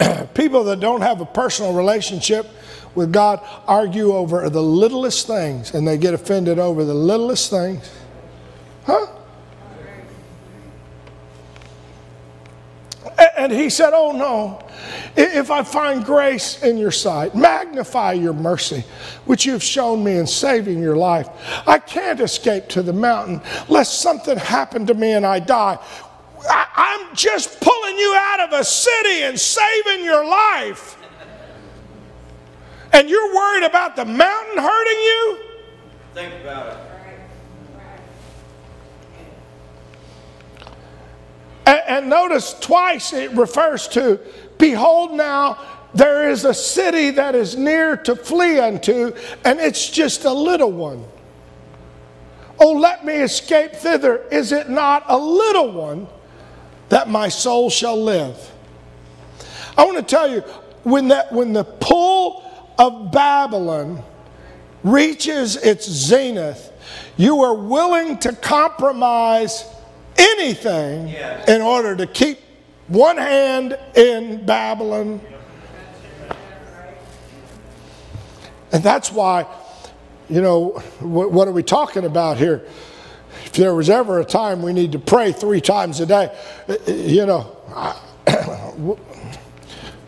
People 0.34 0.64
that 0.64 0.80
don't 0.80 1.00
have 1.02 1.20
a 1.20 1.26
personal 1.26 1.74
relationship 1.74 2.46
with 2.96 3.12
God 3.12 3.40
argue 3.68 4.12
over 4.14 4.48
the 4.48 4.62
littlest 4.62 5.26
things 5.26 5.74
and 5.74 5.86
they 5.86 5.98
get 5.98 6.14
offended 6.14 6.58
over 6.58 6.84
the 6.84 6.94
littlest 6.94 7.50
things. 7.50 7.90
Huh? 8.84 9.06
And 13.36 13.52
he 13.52 13.70
said, 13.70 13.92
Oh 13.94 14.12
no, 14.12 14.66
if 15.16 15.50
I 15.50 15.62
find 15.62 16.04
grace 16.04 16.62
in 16.62 16.78
your 16.78 16.90
sight, 16.90 17.34
magnify 17.34 18.14
your 18.14 18.32
mercy, 18.32 18.84
which 19.24 19.46
you've 19.46 19.62
shown 19.62 20.02
me 20.02 20.16
in 20.16 20.26
saving 20.26 20.80
your 20.80 20.96
life. 20.96 21.28
I 21.66 21.78
can't 21.78 22.20
escape 22.20 22.68
to 22.70 22.82
the 22.82 22.92
mountain 22.92 23.40
lest 23.68 24.00
something 24.00 24.36
happen 24.36 24.86
to 24.86 24.94
me 24.94 25.12
and 25.12 25.24
I 25.24 25.38
die. 25.38 25.78
I'm 26.48 27.14
just 27.14 27.60
pulling 27.60 27.96
you 27.96 28.14
out 28.16 28.40
of 28.40 28.60
a 28.60 28.64
city 28.64 29.22
and 29.22 29.38
saving 29.38 30.04
your 30.04 30.24
life 30.24 30.96
and 32.96 33.10
you're 33.10 33.34
worried 33.34 33.64
about 33.64 33.94
the 33.94 34.06
mountain 34.06 34.56
hurting 34.56 34.98
you? 34.98 35.38
Think 36.14 36.32
about 36.40 36.72
it. 36.72 36.78
And, 41.66 41.80
and 41.88 42.08
notice 42.08 42.54
twice 42.58 43.12
it 43.12 43.32
refers 43.32 43.86
to, 43.88 44.18
Behold, 44.56 45.12
now 45.12 45.58
there 45.92 46.30
is 46.30 46.46
a 46.46 46.54
city 46.54 47.10
that 47.10 47.34
is 47.34 47.54
near 47.54 47.98
to 47.98 48.16
flee 48.16 48.58
unto, 48.58 49.12
and 49.44 49.60
it's 49.60 49.90
just 49.90 50.24
a 50.24 50.32
little 50.32 50.72
one. 50.72 51.04
Oh, 52.58 52.72
let 52.72 53.04
me 53.04 53.16
escape 53.16 53.72
thither. 53.72 54.24
Is 54.30 54.52
it 54.52 54.70
not 54.70 55.04
a 55.08 55.18
little 55.18 55.70
one 55.70 56.06
that 56.88 57.10
my 57.10 57.28
soul 57.28 57.68
shall 57.68 58.02
live? 58.02 58.52
I 59.76 59.84
want 59.84 59.98
to 59.98 60.02
tell 60.02 60.30
you, 60.30 60.40
when, 60.84 61.08
that, 61.08 61.30
when 61.30 61.52
the 61.52 61.64
pull 61.64 62.45
of 62.78 63.10
Babylon 63.10 64.02
reaches 64.84 65.56
its 65.56 65.88
zenith, 65.90 66.72
you 67.16 67.42
are 67.42 67.54
willing 67.54 68.18
to 68.18 68.32
compromise 68.32 69.64
anything 70.16 71.08
yes. 71.08 71.48
in 71.48 71.60
order 71.60 71.96
to 71.96 72.06
keep 72.06 72.38
one 72.88 73.16
hand 73.16 73.78
in 73.94 74.44
Babylon. 74.46 75.20
And 78.72 78.82
that's 78.82 79.10
why, 79.10 79.46
you 80.28 80.40
know, 80.40 80.70
what 81.00 81.48
are 81.48 81.52
we 81.52 81.62
talking 81.62 82.04
about 82.04 82.36
here? 82.36 82.66
If 83.44 83.52
there 83.52 83.74
was 83.74 83.88
ever 83.90 84.20
a 84.20 84.24
time 84.24 84.62
we 84.62 84.72
need 84.72 84.92
to 84.92 84.98
pray 84.98 85.32
three 85.32 85.60
times 85.60 86.00
a 86.00 86.06
day, 86.06 86.36
you 86.86 87.26
know, 87.26 87.56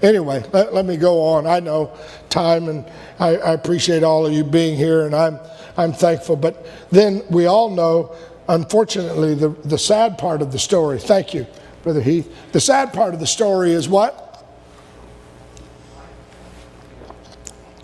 anyway, 0.02 0.44
let, 0.52 0.72
let, 0.74 0.84
me 0.84 0.96
go 0.96 1.22
on. 1.22 1.46
I 1.46 1.60
know 1.60 1.92
time, 2.28 2.68
and 2.68 2.84
I, 3.18 3.36
I, 3.36 3.52
appreciate 3.52 4.02
all 4.02 4.26
of 4.26 4.32
you 4.32 4.44
being 4.44 4.76
here, 4.76 5.06
and 5.06 5.14
I'm 5.14 5.38
I'm 5.76 5.92
thankful. 5.92 6.36
But 6.36 6.66
then 6.90 7.22
we 7.30 7.46
all 7.46 7.70
know, 7.70 8.14
unfortunately, 8.48 9.34
the 9.34 9.50
the 9.64 9.78
sad 9.78 10.18
part 10.18 10.42
of 10.42 10.52
the 10.52 10.58
story. 10.58 10.98
Thank 10.98 11.34
you, 11.34 11.46
Brother 11.82 12.00
Heath. 12.02 12.32
The 12.52 12.60
sad 12.60 12.92
part 12.92 13.14
of 13.14 13.20
the 13.20 13.26
story 13.26 13.72
is 13.72 13.88
what? 13.88 14.24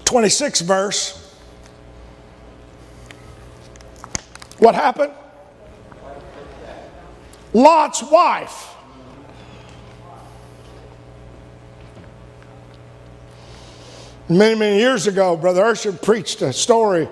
26 0.04 0.60
verse. 0.60 1.20
What 4.58 4.74
happened? 4.74 5.12
Lot's 7.52 8.02
wife. 8.02 8.73
Many, 14.28 14.58
many 14.58 14.78
years 14.78 15.06
ago, 15.06 15.36
Brother 15.36 15.62
Urshan 15.62 16.00
preached 16.00 16.40
a 16.40 16.52
story 16.52 17.08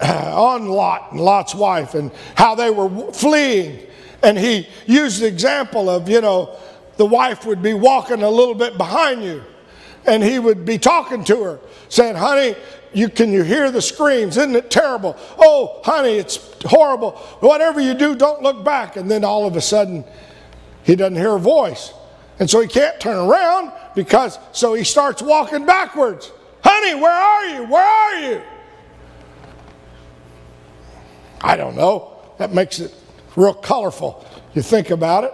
uh, 0.00 0.32
on 0.34 0.68
Lot 0.68 1.12
and 1.12 1.20
Lot's 1.20 1.54
wife 1.54 1.94
and 1.94 2.12
how 2.36 2.54
they 2.54 2.70
were 2.70 3.12
fleeing. 3.12 3.84
And 4.22 4.38
he 4.38 4.68
used 4.86 5.20
the 5.20 5.26
example 5.26 5.90
of, 5.90 6.08
you 6.08 6.20
know, 6.20 6.56
the 6.96 7.06
wife 7.06 7.44
would 7.46 7.62
be 7.62 7.74
walking 7.74 8.22
a 8.22 8.30
little 8.30 8.54
bit 8.54 8.78
behind 8.78 9.24
you 9.24 9.42
and 10.06 10.22
he 10.22 10.38
would 10.38 10.64
be 10.64 10.78
talking 10.78 11.24
to 11.24 11.42
her, 11.42 11.60
saying, 11.88 12.16
Honey, 12.16 12.54
you, 12.92 13.08
can 13.08 13.32
you 13.32 13.42
hear 13.42 13.70
the 13.70 13.82
screams? 13.82 14.36
Isn't 14.36 14.56
it 14.56 14.70
terrible? 14.70 15.16
Oh, 15.38 15.80
honey, 15.84 16.14
it's 16.14 16.38
horrible. 16.64 17.12
Whatever 17.40 17.80
you 17.80 17.94
do, 17.94 18.14
don't 18.14 18.42
look 18.42 18.64
back. 18.64 18.96
And 18.96 19.10
then 19.10 19.24
all 19.24 19.46
of 19.46 19.56
a 19.56 19.60
sudden, 19.60 20.04
he 20.84 20.96
doesn't 20.96 21.16
hear 21.16 21.34
a 21.34 21.40
voice. 21.40 21.92
And 22.38 22.48
so 22.50 22.60
he 22.60 22.68
can't 22.68 23.00
turn 23.00 23.16
around 23.16 23.72
because, 23.94 24.38
so 24.52 24.74
he 24.74 24.84
starts 24.84 25.22
walking 25.22 25.64
backwards. 25.64 26.30
Honey, 26.62 26.94
where 26.94 27.10
are 27.10 27.46
you? 27.46 27.64
Where 27.64 27.84
are 27.84 28.20
you? 28.20 28.42
I 31.40 31.56
don't 31.56 31.76
know. 31.76 32.18
That 32.38 32.52
makes 32.52 32.80
it 32.80 32.94
real 33.36 33.54
colorful. 33.54 34.26
You 34.54 34.62
think 34.62 34.90
about 34.90 35.24
it. 35.24 35.32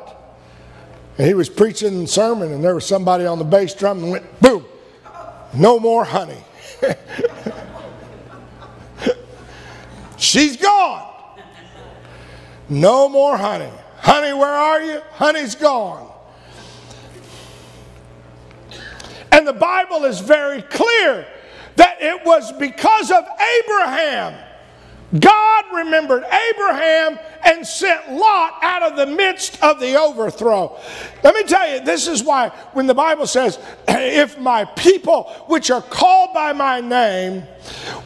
And 1.18 1.26
he 1.26 1.34
was 1.34 1.48
preaching 1.48 2.04
a 2.04 2.06
sermon, 2.06 2.52
and 2.52 2.62
there 2.62 2.74
was 2.74 2.86
somebody 2.86 3.26
on 3.26 3.38
the 3.38 3.44
bass 3.44 3.74
drum 3.74 4.02
and 4.02 4.12
went, 4.12 4.40
boom, 4.40 4.64
no 5.54 5.78
more 5.78 6.04
honey. 6.04 6.38
She's 10.16 10.56
gone. 10.56 11.08
No 12.68 13.08
more 13.08 13.36
honey. 13.36 13.70
Honey, 13.98 14.32
where 14.32 14.48
are 14.48 14.82
you? 14.82 15.00
Honey's 15.12 15.54
gone. 15.54 16.11
And 19.32 19.46
the 19.46 19.52
Bible 19.52 20.04
is 20.04 20.20
very 20.20 20.62
clear 20.62 21.26
that 21.76 21.96
it 22.00 22.24
was 22.24 22.52
because 22.52 23.10
of 23.10 23.24
Abraham 23.64 24.34
God 25.18 25.64
remembered 25.74 26.24
Abraham 26.24 27.18
and 27.44 27.66
sent 27.66 28.12
Lot 28.12 28.54
out 28.62 28.82
of 28.82 28.96
the 28.96 29.06
midst 29.06 29.62
of 29.62 29.78
the 29.78 29.98
overthrow. 29.98 30.78
Let 31.22 31.34
me 31.34 31.44
tell 31.44 31.70
you, 31.70 31.84
this 31.84 32.08
is 32.08 32.24
why 32.24 32.48
when 32.72 32.86
the 32.86 32.94
Bible 32.94 33.26
says, 33.26 33.58
If 33.88 34.38
my 34.38 34.64
people, 34.64 35.24
which 35.48 35.70
are 35.70 35.82
called 35.82 36.32
by 36.32 36.54
my 36.54 36.80
name, 36.80 37.44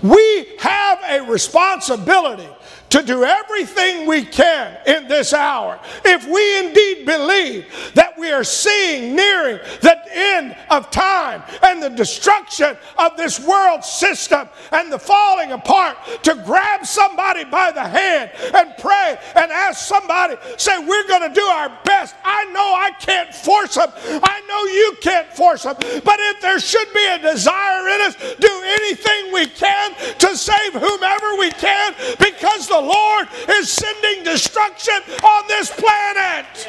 we 0.03 0.49
have 0.59 0.99
a 1.09 1.31
responsibility 1.31 2.49
to 2.91 3.03
do 3.03 3.25
everything 3.25 4.07
we 4.07 4.25
can 4.25 4.77
in 4.87 5.09
this 5.09 5.33
hour. 5.33 5.79
If 6.05 6.27
we 6.27 6.67
indeed 6.67 7.05
believe 7.05 7.93
that 7.95 8.19
we 8.19 8.31
are 8.31 8.45
seeing 8.45 9.15
nearing 9.17 9.59
the 9.81 9.97
end 10.13 10.57
of 10.71 10.91
time 10.91 11.43
and 11.63 11.83
the 11.83 11.91
destruction 11.91 12.77
of 12.99 13.17
this 13.17 13.41
world 13.41 13.85
system 13.85 14.49
and 14.73 14.93
the 14.93 14.99
falling 14.99 15.53
apart, 15.53 15.97
to 16.23 16.35
grab 16.47 16.87
somebody 16.87 17.45
by 17.45 17.71
the 17.73 17.83
hand 17.83 18.31
and 18.55 18.75
pray 18.79 19.19
and 19.35 19.51
ask 19.51 19.87
somebody, 19.87 20.37
say, 20.57 20.79
We're 20.79 21.07
going 21.09 21.29
to 21.29 21.35
do 21.35 21.45
our 21.45 21.71
best. 21.85 22.15
I 22.25 22.45
know 22.47 22.75
I 22.75 22.91
can't 23.01 23.35
force 23.35 23.75
them, 23.75 23.91
I 23.95 24.43
know 24.49 24.65
you 24.65 24.97
can't 25.01 25.33
force 25.33 25.65
them, 25.65 25.77
but 25.79 26.21
if 26.21 26.41
there 26.41 26.59
should 26.59 26.93
be 26.93 27.07
a 27.09 27.19
desire 27.19 27.89
in 27.89 28.01
us, 28.03 28.17
do 28.39 28.63
anything 28.65 29.33
we 29.33 29.47
can 29.47 29.95
to 30.19 30.37
save 30.37 30.73
whomever 30.73 31.37
we 31.39 31.51
can 31.51 31.95
because 32.19 32.69
the 32.69 32.76
the 32.81 32.87
Lord 32.87 33.29
is 33.51 33.71
sending 33.71 34.25
destruction 34.25 34.95
on 35.23 35.49
this 35.49 35.71
planet. 35.71 36.69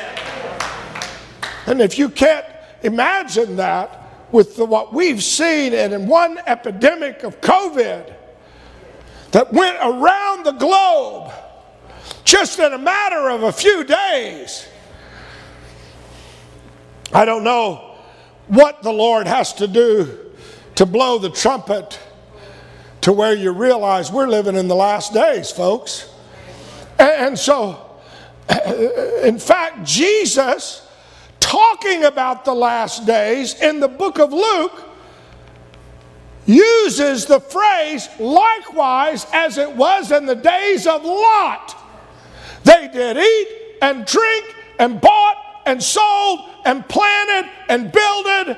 And 1.65 1.81
if 1.81 1.97
you 1.97 2.09
can't 2.09 2.45
imagine 2.83 3.57
that 3.57 4.29
with 4.31 4.55
the, 4.55 4.65
what 4.65 4.93
we've 4.93 5.23
seen 5.23 5.73
and 5.73 5.93
in 5.93 6.07
one 6.07 6.39
epidemic 6.45 7.23
of 7.23 7.41
COVID 7.41 8.13
that 9.31 9.51
went 9.51 9.77
around 9.81 10.45
the 10.45 10.53
globe 10.53 11.31
just 12.23 12.59
in 12.59 12.71
a 12.71 12.77
matter 12.77 13.29
of 13.29 13.43
a 13.43 13.51
few 13.51 13.83
days, 13.83 14.65
I 17.13 17.25
don't 17.25 17.43
know 17.43 17.97
what 18.47 18.81
the 18.81 18.93
Lord 18.93 19.27
has 19.27 19.53
to 19.55 19.67
do 19.67 20.31
to 20.75 20.85
blow 20.85 21.17
the 21.17 21.29
trumpet 21.29 21.99
to 23.07 23.13
where 23.13 23.33
you 23.33 23.53
realize 23.53 24.11
we're 24.11 24.27
living 24.27 24.57
in 24.57 24.67
the 24.67 24.75
last 24.75 25.13
days, 25.13 25.49
folks. 25.49 26.13
And 26.99 27.39
so, 27.39 28.01
in 29.23 29.39
fact, 29.39 29.85
Jesus, 29.85 30.85
talking 31.39 32.03
about 32.03 32.43
the 32.43 32.53
last 32.53 33.05
days 33.05 33.61
in 33.61 33.79
the 33.79 33.87
book 33.87 34.19
of 34.19 34.33
Luke, 34.33 34.83
uses 36.45 37.25
the 37.25 37.39
phrase 37.39 38.09
likewise 38.19 39.25
as 39.31 39.57
it 39.57 39.73
was 39.73 40.11
in 40.11 40.25
the 40.25 40.35
days 40.35 40.85
of 40.85 41.05
Lot. 41.05 41.77
They 42.65 42.89
did 42.89 43.15
eat 43.15 43.77
and 43.81 44.05
drink 44.05 44.53
and 44.79 44.99
bought 44.99 45.61
and 45.65 45.81
sold 45.81 46.41
and 46.65 46.85
planted 46.89 47.49
and 47.69 47.89
builded 47.89 48.57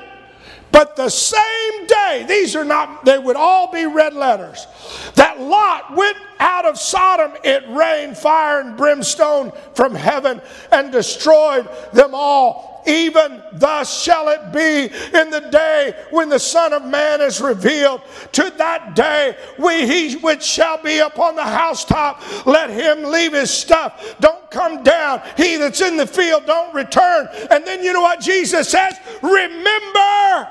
but 0.72 0.96
the 0.96 1.08
same 1.08 1.86
day, 1.86 2.24
these 2.28 2.54
are 2.56 2.64
not, 2.64 3.04
they 3.04 3.18
would 3.18 3.36
all 3.36 3.70
be 3.72 3.86
red 3.86 4.14
letters, 4.14 4.66
that 5.14 5.40
Lot 5.40 5.96
went 5.96 6.16
out 6.38 6.64
of 6.64 6.78
Sodom, 6.78 7.32
it 7.44 7.64
rained 7.68 8.16
fire 8.16 8.60
and 8.60 8.76
brimstone 8.76 9.52
from 9.74 9.94
heaven 9.94 10.40
and 10.72 10.90
destroyed 10.90 11.68
them 11.92 12.10
all. 12.14 12.82
Even 12.86 13.42
thus 13.52 14.02
shall 14.02 14.30
it 14.30 14.52
be 14.52 14.84
in 15.18 15.30
the 15.30 15.46
day 15.52 15.94
when 16.10 16.30
the 16.30 16.38
Son 16.38 16.72
of 16.72 16.82
Man 16.82 17.20
is 17.20 17.38
revealed. 17.40 18.00
To 18.32 18.50
that 18.56 18.94
day, 18.94 19.36
we, 19.58 19.86
he 19.86 20.16
which 20.16 20.42
shall 20.42 20.82
be 20.82 21.00
upon 21.00 21.36
the 21.36 21.44
housetop, 21.44 22.46
let 22.46 22.70
him 22.70 23.04
leave 23.04 23.34
his 23.34 23.50
stuff. 23.50 24.16
Don't 24.20 24.50
come 24.50 24.82
down. 24.82 25.20
He 25.36 25.56
that's 25.56 25.82
in 25.82 25.98
the 25.98 26.06
field, 26.06 26.46
don't 26.46 26.74
return. 26.74 27.28
And 27.50 27.66
then 27.66 27.82
you 27.84 27.92
know 27.92 28.00
what 28.00 28.20
Jesus 28.20 28.70
says? 28.70 28.96
Remember 29.22 30.48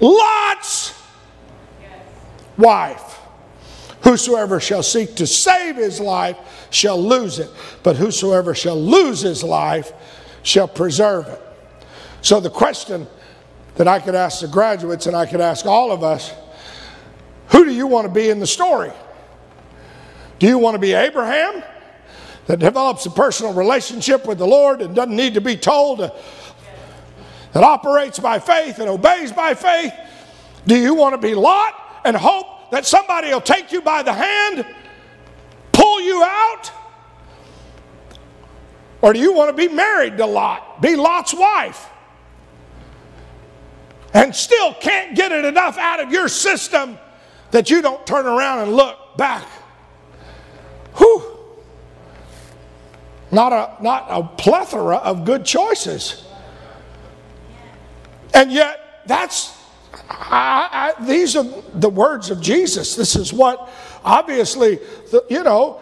Lot's 0.00 1.00
wife. 2.56 3.20
Whosoever 4.02 4.60
shall 4.60 4.82
seek 4.82 5.14
to 5.16 5.26
save 5.26 5.76
his 5.76 5.98
life 5.98 6.36
shall 6.70 7.02
lose 7.02 7.38
it, 7.38 7.50
but 7.82 7.96
whosoever 7.96 8.54
shall 8.54 8.80
lose 8.80 9.22
his 9.22 9.42
life 9.42 9.92
shall 10.42 10.68
preserve 10.68 11.26
it. 11.26 11.40
So, 12.20 12.40
the 12.40 12.50
question 12.50 13.06
that 13.76 13.88
I 13.88 13.98
could 14.00 14.14
ask 14.14 14.40
the 14.40 14.48
graduates 14.48 15.06
and 15.06 15.16
I 15.16 15.26
could 15.26 15.40
ask 15.40 15.66
all 15.66 15.90
of 15.90 16.02
us 16.02 16.32
who 17.48 17.64
do 17.64 17.72
you 17.72 17.86
want 17.86 18.06
to 18.06 18.12
be 18.12 18.30
in 18.30 18.40
the 18.40 18.46
story? 18.46 18.92
Do 20.38 20.46
you 20.46 20.58
want 20.58 20.74
to 20.74 20.78
be 20.78 20.92
Abraham 20.92 21.62
that 22.46 22.58
develops 22.58 23.06
a 23.06 23.10
personal 23.10 23.54
relationship 23.54 24.26
with 24.26 24.38
the 24.38 24.46
Lord 24.46 24.82
and 24.82 24.94
doesn't 24.94 25.14
need 25.14 25.34
to 25.34 25.40
be 25.40 25.56
told 25.56 26.10
that 27.54 27.62
operates 27.62 28.18
by 28.18 28.38
faith 28.38 28.80
and 28.80 28.88
obeys 28.88 29.32
by 29.32 29.54
faith? 29.54 29.94
Do 30.66 30.76
you 30.76 30.94
want 30.94 31.14
to 31.14 31.18
be 31.18 31.34
Lot 31.34 31.74
and 32.04 32.16
hope 32.16 32.70
that 32.72 32.84
somebody 32.84 33.28
will 33.28 33.40
take 33.40 33.72
you 33.72 33.80
by 33.80 34.02
the 34.02 34.12
hand, 34.12 34.66
pull 35.72 36.00
you 36.00 36.22
out? 36.22 36.72
Or 39.00 39.12
do 39.12 39.20
you 39.20 39.32
want 39.32 39.50
to 39.50 39.68
be 39.68 39.72
married 39.72 40.16
to 40.18 40.26
Lot, 40.26 40.82
be 40.82 40.96
Lot's 40.96 41.32
wife? 41.32 41.88
And 44.12 44.34
still 44.34 44.74
can't 44.74 45.16
get 45.16 45.30
it 45.30 45.44
enough 45.44 45.78
out 45.78 46.00
of 46.00 46.10
your 46.10 46.28
system 46.28 46.98
that 47.52 47.70
you 47.70 47.82
don't 47.82 48.04
turn 48.06 48.26
around 48.26 48.60
and 48.60 48.72
look 48.72 49.16
back. 49.16 49.46
Whew. 50.96 51.22
Not 53.30 53.52
a, 53.52 53.82
not 53.82 54.06
a 54.08 54.22
plethora 54.22 54.96
of 54.96 55.24
good 55.24 55.44
choices. 55.44 56.24
And 58.34 58.52
yet, 58.52 59.02
that's 59.06 59.54
I, 60.08 60.94
I, 60.98 61.04
these 61.04 61.36
are 61.36 61.44
the 61.74 61.88
words 61.88 62.30
of 62.30 62.40
Jesus. 62.40 62.96
This 62.96 63.16
is 63.16 63.32
what, 63.32 63.70
obviously, 64.04 64.76
the, 65.10 65.24
you 65.30 65.42
know, 65.42 65.80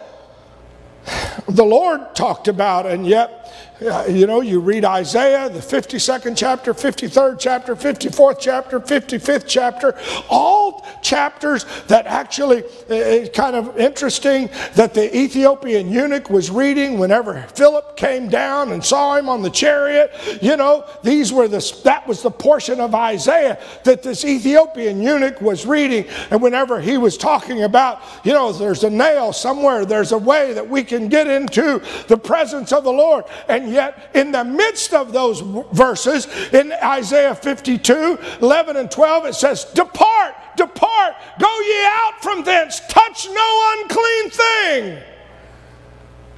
the 1.49 1.65
Lord 1.65 2.15
talked 2.15 2.47
about, 2.47 2.85
and 2.85 3.05
yet 3.05 3.51
you 3.81 4.27
know, 4.27 4.41
you 4.41 4.59
read 4.59 4.85
Isaiah, 4.85 5.49
the 5.49 5.59
52nd 5.59 6.37
chapter, 6.37 6.73
53rd 6.73 7.39
chapter, 7.39 7.75
54th 7.75 8.37
chapter, 8.39 8.79
55th 8.79 9.45
chapter, 9.47 9.97
all 10.29 10.85
chapters 11.01 11.65
that 11.87 12.05
actually, 12.05 12.63
uh, 12.89 13.27
kind 13.29 13.55
of 13.55 13.77
interesting 13.77 14.49
that 14.75 14.93
the 14.93 15.15
Ethiopian 15.15 15.91
eunuch 15.91 16.29
was 16.29 16.49
reading 16.49 16.99
whenever 16.99 17.41
Philip 17.55 17.97
came 17.97 18.29
down 18.29 18.71
and 18.71 18.83
saw 18.83 19.15
him 19.15 19.27
on 19.27 19.41
the 19.41 19.49
chariot. 19.49 20.11
You 20.41 20.55
know, 20.55 20.85
these 21.03 21.33
were 21.33 21.47
the, 21.47 21.81
that 21.83 22.07
was 22.07 22.21
the 22.21 22.31
portion 22.31 22.79
of 22.79 22.95
Isaiah 22.95 23.59
that 23.83 24.03
this 24.03 24.23
Ethiopian 24.23 25.01
eunuch 25.01 25.41
was 25.41 25.65
reading. 25.65 26.05
And 26.29 26.41
whenever 26.41 26.79
he 26.79 26.97
was 26.97 27.17
talking 27.17 27.63
about, 27.63 28.01
you 28.23 28.33
know, 28.33 28.51
there's 28.53 28.83
a 28.83 28.89
nail 28.89 29.33
somewhere, 29.33 29.85
there's 29.85 30.11
a 30.11 30.17
way 30.17 30.53
that 30.53 30.67
we 30.67 30.83
can 30.83 31.09
get 31.09 31.27
into 31.27 31.81
the 32.07 32.17
presence 32.17 32.71
of 32.71 32.83
the 32.83 32.91
Lord. 32.91 33.25
And 33.47 33.62
yet, 33.67 34.11
in 34.13 34.31
the 34.31 34.43
midst 34.43 34.93
of 34.93 35.11
those 35.11 35.41
verses, 35.71 36.27
in 36.53 36.73
Isaiah 36.83 37.35
52 37.35 38.17
11 38.41 38.77
and 38.77 38.89
12, 38.89 39.25
it 39.25 39.35
says, 39.35 39.65
Depart, 39.65 40.35
depart, 40.57 41.15
go 41.39 41.59
ye 41.61 41.85
out 41.85 42.21
from 42.21 42.43
thence, 42.43 42.81
touch 42.87 43.27
no 43.29 43.75
unclean 43.79 44.29
thing. 44.29 45.03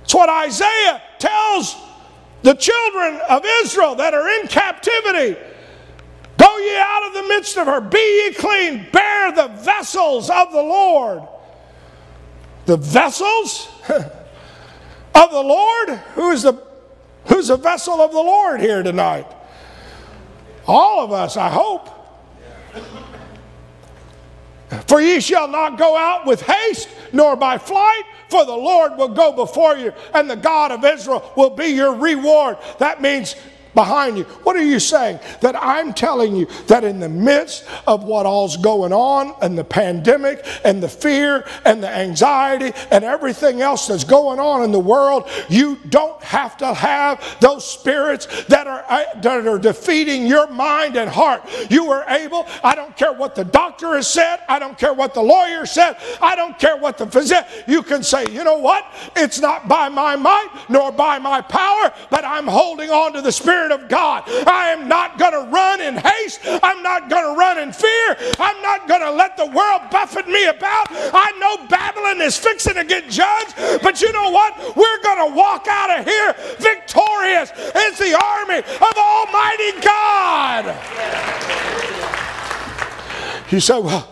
It's 0.03 0.13
what 0.13 0.29
Isaiah 0.29 1.01
tells 1.17 1.75
the 2.43 2.53
children 2.53 3.19
of 3.27 3.43
Israel 3.63 3.95
that 3.95 4.13
are 4.13 4.29
in 4.39 4.47
captivity. 4.47 5.39
Go 6.37 6.57
ye 6.57 6.77
out 6.77 7.07
of 7.07 7.13
the 7.13 7.23
midst 7.29 7.57
of 7.57 7.65
her, 7.65 7.81
be 7.81 7.97
ye 7.97 8.33
clean, 8.33 8.87
bear 8.91 9.31
the 9.31 9.47
vessels 9.47 10.29
of 10.29 10.51
the 10.51 10.61
Lord. 10.61 11.23
The 12.65 12.77
vessels 12.77 13.67
of 13.89 15.31
the 15.31 15.41
Lord? 15.41 15.89
Who 15.89 16.31
is 16.31 16.43
the 16.43 16.53
Who's 17.27 17.49
a 17.49 17.57
vessel 17.57 18.01
of 18.01 18.11
the 18.11 18.17
Lord 18.17 18.61
here 18.61 18.83
tonight? 18.83 19.27
All 20.67 21.03
of 21.03 21.11
us, 21.11 21.37
I 21.37 21.49
hope. 21.49 21.89
For 24.87 24.99
ye 24.99 25.19
shall 25.19 25.47
not 25.47 25.77
go 25.77 25.95
out 25.95 26.25
with 26.25 26.41
haste, 26.41 26.89
nor 27.13 27.35
by 27.35 27.57
flight, 27.57 28.03
for 28.29 28.45
the 28.45 28.51
Lord 28.51 28.97
will 28.97 29.09
go 29.09 29.31
before 29.31 29.77
you, 29.77 29.93
and 30.13 30.29
the 30.29 30.35
God 30.35 30.71
of 30.71 30.83
Israel 30.83 31.31
will 31.35 31.51
be 31.51 31.67
your 31.67 31.93
reward. 31.93 32.57
That 32.79 33.01
means 33.01 33.35
behind 33.75 34.17
you. 34.17 34.23
What 34.43 34.55
are 34.55 34.63
you 34.63 34.79
saying? 34.79 35.19
That 35.41 35.55
I'm 35.55 35.93
telling 35.93 36.35
you 36.35 36.47
that 36.67 36.83
in 36.83 36.99
the 36.99 37.09
midst 37.09 37.65
of 37.85 38.03
what 38.03 38.25
all's 38.25 38.57
going 38.57 38.93
on 38.93 39.35
and 39.41 39.57
the 39.57 39.63
pandemic 39.63 40.45
and 40.63 40.81
the 40.81 40.89
fear 40.89 41.45
and 41.65 41.83
the 41.83 41.89
anxiety 41.89 42.71
and 42.91 43.03
everything 43.03 43.61
else 43.61 43.87
that's 43.87 44.03
going 44.03 44.39
on 44.39 44.63
in 44.63 44.71
the 44.71 44.79
world, 44.79 45.29
you 45.49 45.77
don't 45.89 46.21
have 46.23 46.57
to 46.57 46.73
have 46.73 47.23
those 47.41 47.69
spirits 47.69 48.45
that 48.45 48.67
are, 48.67 48.85
uh, 48.89 49.03
that 49.21 49.45
are 49.45 49.59
defeating 49.59 50.25
your 50.25 50.47
mind 50.47 50.95
and 50.95 51.09
heart. 51.09 51.43
You 51.69 51.91
are 51.91 52.05
able, 52.09 52.47
I 52.63 52.75
don't 52.75 52.95
care 52.95 53.13
what 53.13 53.35
the 53.35 53.43
doctor 53.43 53.95
has 53.95 54.07
said, 54.07 54.39
I 54.47 54.59
don't 54.59 54.77
care 54.77 54.93
what 54.93 55.13
the 55.13 55.21
lawyer 55.21 55.65
said, 55.65 55.97
I 56.21 56.35
don't 56.35 56.57
care 56.57 56.77
what 56.77 56.97
the 56.97 57.07
physician, 57.07 57.45
you 57.67 57.83
can 57.83 58.03
say, 58.03 58.25
you 58.31 58.43
know 58.43 58.57
what? 58.57 58.85
It's 59.15 59.39
not 59.39 59.67
by 59.67 59.89
my 59.89 60.15
might 60.15 60.65
nor 60.69 60.91
by 60.91 61.19
my 61.19 61.41
power, 61.41 61.93
but 62.09 62.23
I'm 62.23 62.47
holding 62.47 62.89
on 62.89 63.13
to 63.13 63.21
the 63.21 63.31
Spirit 63.31 63.64
Spirit 63.65 63.83
of 63.83 63.89
God. 63.89 64.23
I 64.47 64.69
am 64.69 64.87
not 64.87 65.17
going 65.17 65.31
to 65.31 65.51
run 65.51 65.81
in 65.81 65.95
haste. 65.95 66.41
I'm 66.45 66.83
not 66.83 67.09
going 67.09 67.23
to 67.23 67.39
run 67.39 67.57
in 67.57 67.73
fear. 67.73 68.15
I'm 68.39 68.61
not 68.61 68.87
going 68.87 69.01
to 69.01 69.11
let 69.11 69.37
the 69.37 69.45
world 69.47 69.81
buffet 69.89 70.27
me 70.27 70.45
about. 70.45 70.87
I 70.91 71.31
know 71.39 71.67
Babylon 71.67 72.21
is 72.21 72.37
fixing 72.37 72.75
to 72.75 72.83
get 72.83 73.09
judged, 73.09 73.55
but 73.81 74.01
you 74.01 74.11
know 74.11 74.29
what? 74.29 74.55
We're 74.75 75.01
going 75.01 75.29
to 75.29 75.35
walk 75.35 75.65
out 75.67 75.99
of 75.99 76.05
here 76.05 76.35
victorious 76.59 77.51
as 77.73 77.97
the 77.97 78.13
army 78.13 78.59
of 78.59 78.97
Almighty 78.97 79.81
God. 79.81 80.75
You 83.51 83.59
say, 83.59 83.79
well, 83.79 84.11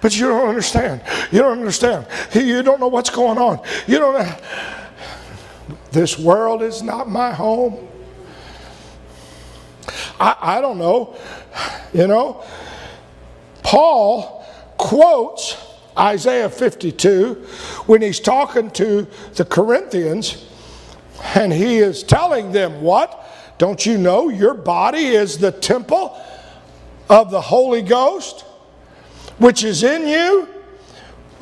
but 0.00 0.16
you 0.16 0.28
don't 0.28 0.48
understand. 0.48 1.02
You 1.30 1.40
don't 1.40 1.58
understand. 1.58 2.06
You 2.34 2.62
don't 2.62 2.80
know 2.80 2.88
what's 2.88 3.10
going 3.10 3.38
on. 3.38 3.60
You 3.86 3.98
don't 3.98 4.14
know. 4.14 4.36
This 5.92 6.18
world 6.18 6.62
is 6.62 6.82
not 6.82 7.08
my 7.08 7.32
home. 7.32 7.88
I, 10.20 10.36
I 10.40 10.60
don't 10.60 10.78
know. 10.78 11.16
You 11.92 12.08
know, 12.08 12.44
Paul 13.62 14.44
quotes 14.76 15.56
Isaiah 15.96 16.50
52 16.50 17.34
when 17.86 18.02
he's 18.02 18.20
talking 18.20 18.70
to 18.72 19.06
the 19.34 19.44
Corinthians, 19.44 20.48
and 21.34 21.52
he 21.52 21.76
is 21.76 22.02
telling 22.02 22.52
them, 22.52 22.82
What? 22.82 23.20
Don't 23.56 23.86
you 23.86 23.96
know 23.96 24.28
your 24.28 24.54
body 24.54 25.06
is 25.06 25.38
the 25.38 25.52
temple 25.52 26.20
of 27.08 27.30
the 27.30 27.40
Holy 27.40 27.82
Ghost, 27.82 28.40
which 29.38 29.62
is 29.62 29.84
in 29.84 30.08
you? 30.08 30.48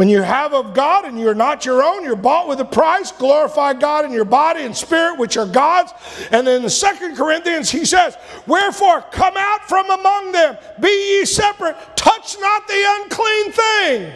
When 0.03 0.09
you 0.09 0.23
have 0.23 0.53
of 0.53 0.75
God 0.75 1.05
and 1.05 1.17
you're 1.17 1.33
not 1.33 1.65
your 1.65 1.81
own, 1.81 2.03
you're 2.03 2.17
bought 2.17 2.49
with 2.49 2.59
a 2.59 2.65
price, 2.65 3.12
glorify 3.12 3.75
God 3.75 4.05
in 4.05 4.11
your 4.11 4.25
body 4.25 4.62
and 4.62 4.77
spirit, 4.77 5.17
which 5.17 5.37
are 5.37 5.47
God's. 5.47 5.93
And 6.33 6.45
then 6.45 6.62
the 6.62 6.71
Second 6.71 7.15
Corinthians, 7.15 7.71
he 7.71 7.85
says, 7.85 8.17
Wherefore 8.49 9.03
come 9.12 9.35
out 9.37 9.69
from 9.69 9.88
among 9.88 10.33
them, 10.33 10.59
be 10.81 10.88
ye 10.88 11.25
separate, 11.25 11.77
touch 11.95 12.37
not 12.41 12.67
the 12.67 12.85
unclean 13.01 13.53
thing, 13.53 14.12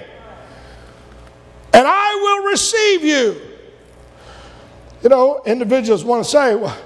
and 1.73 1.87
I 1.87 2.15
will 2.21 2.51
receive 2.51 3.05
you. 3.05 3.41
You 5.05 5.09
know, 5.09 5.41
individuals 5.47 6.05
want 6.05 6.25
to 6.25 6.29
say, 6.29 6.57
well, 6.57 6.77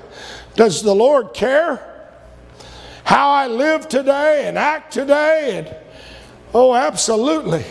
Does 0.57 0.83
the 0.83 0.95
Lord 0.95 1.33
care 1.33 1.83
how 3.05 3.31
I 3.31 3.47
live 3.47 3.89
today 3.89 4.47
and 4.47 4.59
act 4.59 4.93
today? 4.93 5.57
And 5.57 5.77
oh, 6.53 6.75
absolutely. 6.75 7.65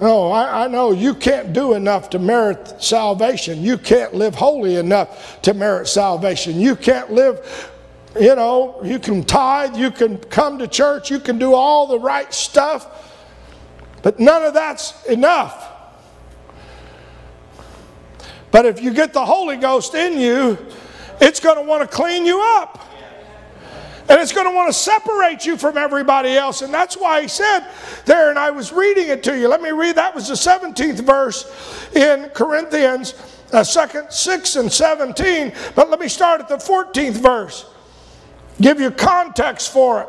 Oh, 0.00 0.30
I, 0.30 0.64
I, 0.64 0.68
know 0.68 0.92
you 0.92 1.14
can't 1.14 1.54
do 1.54 1.72
enough 1.72 2.10
to 2.10 2.18
merit 2.18 2.82
salvation. 2.82 3.62
You 3.62 3.78
can't 3.78 4.12
live 4.12 4.34
holy 4.34 4.76
enough 4.76 5.40
to 5.42 5.54
merit 5.54 5.88
salvation. 5.88 6.60
You 6.60 6.76
can't 6.76 7.12
live, 7.12 7.72
you 8.20 8.34
know, 8.34 8.78
you 8.84 8.98
can 8.98 9.24
tithe, 9.24 9.74
you 9.74 9.90
can 9.90 10.18
come 10.18 10.58
to 10.58 10.68
church, 10.68 11.10
you 11.10 11.18
can 11.18 11.38
do 11.38 11.54
all 11.54 11.86
the 11.86 11.98
right 11.98 12.32
stuff, 12.32 13.14
but 14.02 14.20
none 14.20 14.42
of 14.42 14.52
that's 14.52 15.02
enough. 15.06 15.72
But 18.50 18.66
if 18.66 18.82
you 18.82 18.92
get 18.92 19.14
the 19.14 19.24
Holy 19.24 19.56
Ghost 19.56 19.94
in 19.94 20.20
you, 20.20 20.58
it's 21.22 21.40
going 21.40 21.56
to 21.56 21.62
want 21.62 21.82
to 21.82 21.88
clean 21.88 22.26
you 22.26 22.40
up. 22.42 22.85
And 24.08 24.20
it's 24.20 24.32
going 24.32 24.46
to 24.46 24.54
want 24.54 24.68
to 24.68 24.72
separate 24.72 25.44
you 25.44 25.56
from 25.56 25.76
everybody 25.76 26.36
else. 26.36 26.62
And 26.62 26.72
that's 26.72 26.96
why 26.96 27.22
he 27.22 27.28
said 27.28 27.66
there, 28.04 28.30
and 28.30 28.38
I 28.38 28.50
was 28.50 28.72
reading 28.72 29.08
it 29.08 29.22
to 29.24 29.36
you. 29.36 29.48
Let 29.48 29.60
me 29.60 29.70
read 29.70 29.96
that 29.96 30.14
was 30.14 30.28
the 30.28 30.34
17th 30.34 31.00
verse 31.00 31.90
in 31.94 32.28
Corinthians, 32.30 33.14
uh, 33.52 33.60
2nd, 33.60 34.12
6 34.12 34.56
and 34.56 34.72
17. 34.72 35.52
But 35.74 35.90
let 35.90 35.98
me 35.98 36.08
start 36.08 36.40
at 36.40 36.48
the 36.48 36.56
14th 36.56 37.14
verse. 37.14 37.66
Give 38.60 38.80
you 38.80 38.90
context 38.90 39.72
for 39.72 40.02
it. 40.02 40.08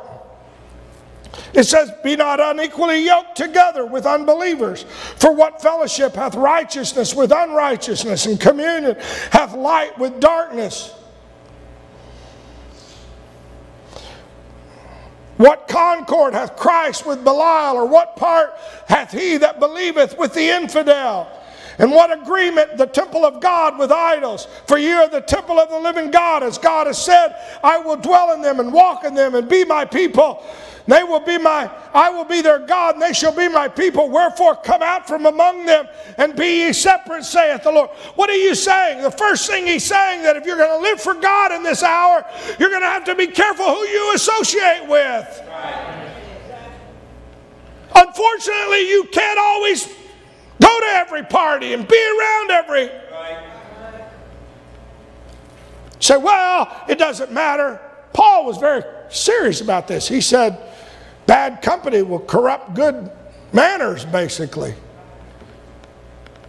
It 1.53 1.63
says, 1.63 1.91
Be 2.03 2.15
not 2.15 2.39
unequally 2.39 3.05
yoked 3.05 3.35
together 3.35 3.85
with 3.85 4.05
unbelievers. 4.05 4.83
For 4.83 5.33
what 5.33 5.61
fellowship 5.61 6.15
hath 6.15 6.35
righteousness 6.35 7.15
with 7.15 7.31
unrighteousness, 7.31 8.25
and 8.25 8.39
communion 8.39 8.95
hath 9.31 9.53
light 9.55 9.97
with 9.97 10.19
darkness? 10.19 10.93
What 15.37 15.67
concord 15.67 16.33
hath 16.33 16.55
Christ 16.55 17.05
with 17.05 17.23
Belial, 17.23 17.75
or 17.75 17.85
what 17.85 18.15
part 18.15 18.53
hath 18.87 19.11
he 19.11 19.37
that 19.37 19.59
believeth 19.59 20.17
with 20.17 20.33
the 20.33 20.49
infidel? 20.49 21.31
And 21.79 21.91
what 21.91 22.11
agreement 22.11 22.77
the 22.77 22.87
temple 22.87 23.23
of 23.23 23.39
God 23.39 23.77
with 23.77 23.91
idols? 23.91 24.47
For 24.65 24.77
ye 24.77 24.91
are 24.93 25.09
the 25.09 25.21
temple 25.21 25.59
of 25.59 25.69
the 25.69 25.79
living 25.79 26.09
God, 26.09 26.41
as 26.41 26.57
God 26.57 26.87
has 26.87 27.03
said, 27.03 27.35
I 27.63 27.77
will 27.79 27.97
dwell 27.97 28.33
in 28.33 28.41
them 28.41 28.59
and 28.59 28.73
walk 28.73 29.03
in 29.03 29.13
them 29.13 29.35
and 29.35 29.47
be 29.47 29.63
my 29.63 29.85
people. 29.85 30.43
They 30.87 31.03
will 31.03 31.19
be 31.19 31.37
my, 31.37 31.69
I 31.93 32.09
will 32.09 32.23
be 32.23 32.41
their 32.41 32.59
God, 32.59 32.95
and 32.95 33.01
they 33.01 33.11
shall 33.11 33.35
be 33.35 33.49
my 33.49 33.67
people. 33.67 34.09
Wherefore 34.09 34.55
come 34.55 34.81
out 34.81 35.05
from 35.05 35.25
among 35.25 35.65
them 35.65 35.87
and 36.17 36.35
be 36.35 36.65
ye 36.65 36.73
separate, 36.73 37.25
saith 37.25 37.63
the 37.63 37.71
Lord. 37.71 37.89
What 38.15 38.29
are 38.29 38.35
you 38.35 38.55
saying? 38.55 39.03
The 39.03 39.11
first 39.11 39.47
thing 39.47 39.67
he's 39.67 39.85
saying 39.85 40.23
that 40.23 40.37
if 40.37 40.45
you're 40.45 40.57
going 40.57 40.69
to 40.69 40.89
live 40.89 41.01
for 41.01 41.13
God 41.13 41.51
in 41.51 41.61
this 41.61 41.83
hour, 41.83 42.25
you're 42.57 42.69
going 42.69 42.81
to 42.81 42.87
have 42.87 43.03
to 43.03 43.15
be 43.15 43.27
careful 43.27 43.65
who 43.65 43.85
you 43.85 44.13
associate 44.15 44.87
with. 44.87 45.43
Unfortunately, 47.93 48.87
you 48.87 49.09
can't 49.11 49.39
always 49.39 49.93
go 50.61 50.79
to 50.79 50.85
every 50.87 51.23
party 51.23 51.73
and 51.73 51.87
be 51.87 52.17
around 52.19 52.51
every. 52.51 52.89
Say, 55.99 56.17
well, 56.17 56.85
it 56.87 56.97
doesn't 56.99 57.31
matter. 57.31 57.81
Paul 58.13 58.45
was 58.45 58.57
very 58.57 58.83
serious 59.09 59.61
about 59.61 59.87
this. 59.87 60.07
He 60.07 60.21
said, 60.21 60.59
Bad 61.25 61.61
company 61.61 62.01
will 62.03 62.19
corrupt 62.19 62.73
good 62.73 63.11
manners, 63.51 64.05
basically. 64.05 64.73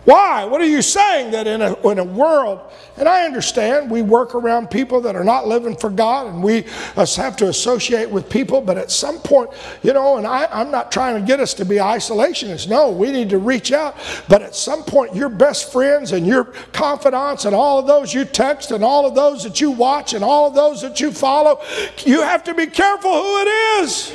Why? 0.09 0.47
What 0.47 0.63
are 0.63 0.67
you 0.67 0.81
saying 0.81 1.33
that 1.33 1.47
in 1.47 1.61
a, 1.61 1.75
in 1.87 1.99
a 1.99 2.05
world, 2.05 2.61
and 2.97 3.07
I 3.07 3.27
understand 3.27 3.91
we 3.91 4.01
work 4.01 4.35
around 4.35 4.71
people 4.71 5.03
that 5.03 5.15
are 5.15 5.23
not 5.23 5.47
living 5.47 5.77
for 5.77 5.91
God 5.91 6.29
and 6.29 6.43
we 6.43 6.65
us 6.97 7.15
have 7.17 7.37
to 7.37 7.49
associate 7.49 8.09
with 8.09 8.31
people, 8.31 8.63
but 8.63 8.79
at 8.79 8.91
some 8.91 9.19
point, 9.19 9.51
you 9.83 9.93
know, 9.93 10.17
and 10.17 10.27
I, 10.27 10.49
I'm 10.51 10.71
not 10.71 10.91
trying 10.91 11.21
to 11.21 11.27
get 11.27 11.41
us 11.41 11.53
to 11.53 11.67
be 11.67 11.75
isolationists. 11.75 12.67
No, 12.67 12.91
we 12.91 13.13
need 13.13 13.29
to 13.29 13.39
reach 13.39 13.71
out, 13.71 13.99
but 14.31 14.41
at 14.41 14.55
some 14.55 14.83
point, 14.83 15.15
your 15.15 15.29
best 15.29 15.71
friends 15.71 16.13
and 16.13 16.27
your 16.27 16.45
confidants 16.73 17.45
and 17.45 17.55
all 17.55 17.79
of 17.79 17.87
those 17.87 18.15
you 18.15 18.25
text 18.25 18.71
and 18.71 18.83
all 18.83 19.05
of 19.05 19.15
those 19.15 19.43
that 19.45 19.61
you 19.61 19.71
watch 19.71 20.15
and 20.15 20.25
all 20.25 20.49
of 20.49 20.55
those 20.55 20.81
that 20.81 21.03
you 21.03 21.13
follow, 21.13 21.61
you 21.99 22.23
have 22.23 22.43
to 22.45 22.55
be 22.55 22.67
careful 22.67 23.13
who 23.13 23.43
it 23.43 23.83
is. 23.83 24.15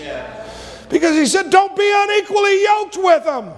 Because 0.90 1.16
he 1.16 1.28
said, 1.28 1.52
don't 1.52 1.76
be 1.76 1.94
unequally 1.96 2.64
yoked 2.64 2.98
with 2.98 3.26
them. 3.26 3.54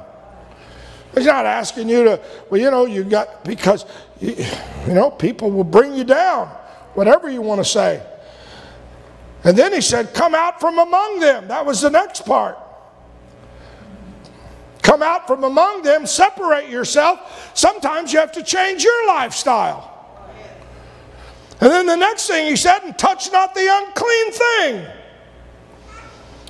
He's 1.15 1.25
not 1.25 1.45
asking 1.45 1.88
you 1.89 2.04
to, 2.04 2.21
well, 2.49 2.60
you 2.60 2.69
know, 2.69 2.86
you 2.86 3.04
got, 3.04 3.45
because, 3.45 3.86
you, 4.19 4.36
you 4.88 4.93
know, 4.93 5.10
people 5.10 5.49
will 5.49 5.63
bring 5.63 5.93
you 5.93 6.04
down, 6.04 6.47
whatever 6.93 7.30
you 7.30 7.41
want 7.41 7.62
to 7.62 7.65
say. 7.65 8.06
And 9.43 9.58
then 9.58 9.71
he 9.71 9.82
said, 9.82 10.13
come 10.13 10.36
out 10.36 10.60
from 10.60 10.78
among 10.78 11.19
them. 11.19 11.47
That 11.47 11.65
was 11.65 11.82
the 11.82 11.89
next 11.89 12.25
part. 12.25 12.58
Come 14.82 15.01
out 15.01 15.25
from 15.25 15.43
among 15.43 15.82
them, 15.82 16.06
separate 16.06 16.69
yourself. 16.69 17.51
Sometimes 17.56 18.13
you 18.13 18.19
have 18.19 18.32
to 18.34 18.43
change 18.43 18.84
your 18.84 19.08
lifestyle. 19.08 19.91
And 21.62 21.71
then 21.71 21.86
the 21.86 21.95
next 21.95 22.28
thing 22.28 22.47
he 22.47 22.56
said, 22.56 22.80
and 22.84 22.97
touch 22.97 23.32
not 23.32 23.56
the 23.56 23.67
unclean 23.67 24.32
thing, 24.32 24.86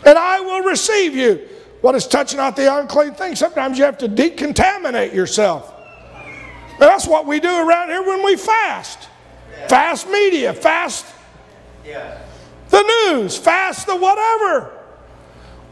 and 0.05 0.17
I 0.17 0.39
will 0.41 0.61
receive 0.63 1.15
you. 1.15 1.47
What 1.85 1.93
is 1.93 2.07
touching 2.07 2.39
out 2.39 2.55
the 2.55 2.79
unclean 2.79 3.13
thing? 3.13 3.35
Sometimes 3.35 3.77
you 3.77 3.83
have 3.83 3.99
to 3.99 4.09
decontaminate 4.09 5.13
yourself. 5.13 5.71
And 6.15 6.79
that's 6.79 7.05
what 7.05 7.27
we 7.27 7.39
do 7.39 7.47
around 7.47 7.89
here 7.89 8.01
when 8.01 8.25
we 8.25 8.37
fast. 8.37 9.07
Fast 9.69 10.09
media, 10.09 10.51
fast 10.51 11.05
Yes. 11.85 12.17
the 12.69 12.81
news, 12.81 13.37
fast 13.37 13.85
the 13.85 13.95
whatever. 13.95 14.71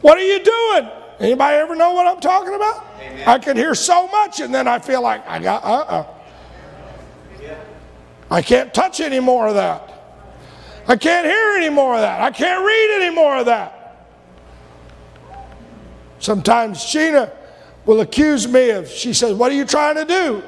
What 0.01 0.19
are 0.19 0.23
you 0.23 0.43
doing? 0.43 0.91
Anybody 1.19 1.57
ever 1.57 1.75
know 1.75 1.93
what 1.93 2.05
I'm 2.05 2.21
talking 2.21 2.53
about? 2.53 2.85
Amen. 3.01 3.27
I 3.27 3.39
can 3.39 3.57
hear 3.57 3.73
so 3.73 4.07
much 4.09 4.39
and 4.39 4.53
then 4.53 4.67
I 4.67 4.77
feel 4.77 5.01
like 5.01 5.27
I 5.27 5.39
got 5.39 5.63
uh-uh. 5.65 6.05
I 8.29 8.43
can't 8.43 8.71
touch 8.71 8.99
any 8.99 9.19
more 9.19 9.47
of 9.47 9.55
that. 9.55 9.91
I 10.87 10.95
can't 10.95 11.25
hear 11.25 11.55
any 11.57 11.69
more 11.69 11.95
of 11.95 12.01
that. 12.01 12.21
I 12.21 12.29
can't 12.29 12.63
read 12.63 13.01
any 13.01 13.15
more 13.15 13.35
of 13.37 13.47
that. 13.47 13.72
Sometimes 16.23 16.77
Sheena 16.77 17.29
will 17.85 17.99
accuse 17.99 18.47
me 18.47 18.69
of, 18.69 18.87
she 18.89 19.13
says, 19.13 19.33
What 19.33 19.51
are 19.51 19.55
you 19.55 19.65
trying 19.65 19.95
to 19.95 20.05
do? 20.05 20.41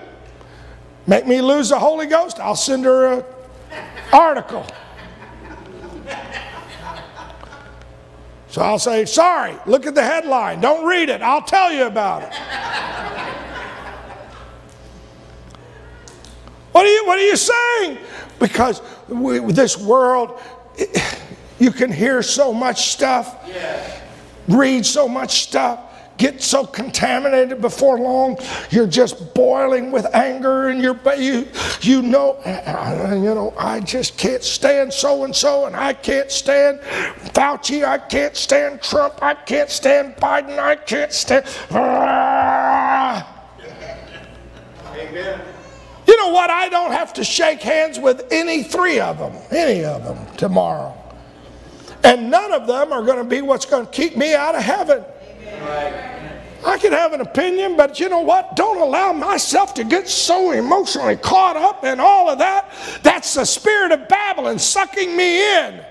Make 1.05 1.27
me 1.27 1.41
lose 1.41 1.67
the 1.67 1.77
Holy 1.77 2.05
Ghost? 2.05 2.39
I'll 2.39 2.55
send 2.55 2.85
her 2.85 3.15
an 3.15 3.25
article. 4.13 4.65
So 8.47 8.61
I'll 8.61 8.79
say, 8.79 9.03
Sorry, 9.03 9.57
look 9.65 9.85
at 9.85 9.95
the 9.95 10.01
headline. 10.01 10.61
Don't 10.61 10.87
read 10.87 11.09
it. 11.09 11.21
I'll 11.21 11.41
tell 11.41 11.73
you 11.73 11.87
about 11.87 12.23
it. 12.23 12.33
What 16.71 16.85
are 16.85 16.89
you, 16.89 17.05
what 17.05 17.19
are 17.19 17.27
you 17.27 17.35
saying? 17.35 17.97
Because 18.39 18.81
we, 19.09 19.39
this 19.51 19.77
world, 19.77 20.39
you 21.59 21.71
can 21.71 21.91
hear 21.91 22.21
so 22.21 22.53
much 22.53 22.91
stuff 22.91 23.43
Yes. 23.45 24.03
Read 24.47 24.85
so 24.85 25.07
much 25.07 25.43
stuff, 25.43 25.79
get 26.17 26.41
so 26.41 26.65
contaminated 26.65 27.61
before 27.61 27.99
long, 27.99 28.37
you're 28.69 28.87
just 28.87 29.33
boiling 29.33 29.91
with 29.91 30.05
anger, 30.13 30.67
and 30.67 30.81
you're 30.81 30.99
you 31.17 31.47
you 31.81 32.01
know 32.01 32.39
you 32.45 33.35
know 33.35 33.53
I 33.57 33.79
just 33.79 34.17
can't 34.17 34.43
stand 34.43 34.93
so 34.93 35.23
and 35.23 35.35
so, 35.35 35.65
and 35.65 35.75
I 35.75 35.93
can't 35.93 36.31
stand 36.31 36.79
Fauci, 37.33 37.85
I 37.85 37.97
can't 37.97 38.35
stand 38.35 38.81
Trump, 38.81 39.21
I 39.21 39.33
can't 39.33 39.69
stand 39.69 40.15
Biden, 40.17 40.59
I 40.59 40.75
can't 40.75 41.11
stand. 41.11 41.45
Amen. 44.95 45.41
You 46.07 46.17
know 46.17 46.29
what? 46.29 46.49
I 46.49 46.69
don't 46.69 46.91
have 46.91 47.13
to 47.13 47.23
shake 47.23 47.61
hands 47.61 47.99
with 47.99 48.27
any 48.31 48.63
three 48.63 48.99
of 48.99 49.17
them, 49.17 49.33
any 49.51 49.83
of 49.83 50.03
them 50.03 50.17
tomorrow. 50.37 51.04
And 52.05 52.29
none 52.29 52.53
of 52.53 52.67
them 52.67 52.93
are 52.93 53.03
going 53.03 53.17
to 53.17 53.23
be 53.23 53.41
what's 53.41 53.65
going 53.65 53.85
to 53.85 53.91
keep 53.91 54.15
me 54.15 54.35
out 54.35 54.53
of 54.53 54.61
heaven. 54.61 55.03
Right. 55.61 56.31
I 56.63 56.77
can 56.77 56.91
have 56.91 57.13
an 57.13 57.21
opinion, 57.21 57.75
but 57.75 57.99
you 57.99 58.09
know 58.09 58.21
what? 58.21 58.55
Don't 58.55 58.79
allow 58.79 59.11
myself 59.13 59.73
to 59.75 59.83
get 59.83 60.07
so 60.07 60.51
emotionally 60.51 61.15
caught 61.15 61.55
up 61.55 61.83
in 61.83 61.99
all 61.99 62.29
of 62.29 62.39
that. 62.39 62.71
That's 63.03 63.33
the 63.33 63.45
spirit 63.45 63.91
of 63.91 64.07
Babylon 64.07 64.57
sucking 64.59 65.15
me 65.15 65.57
in. 65.57 65.83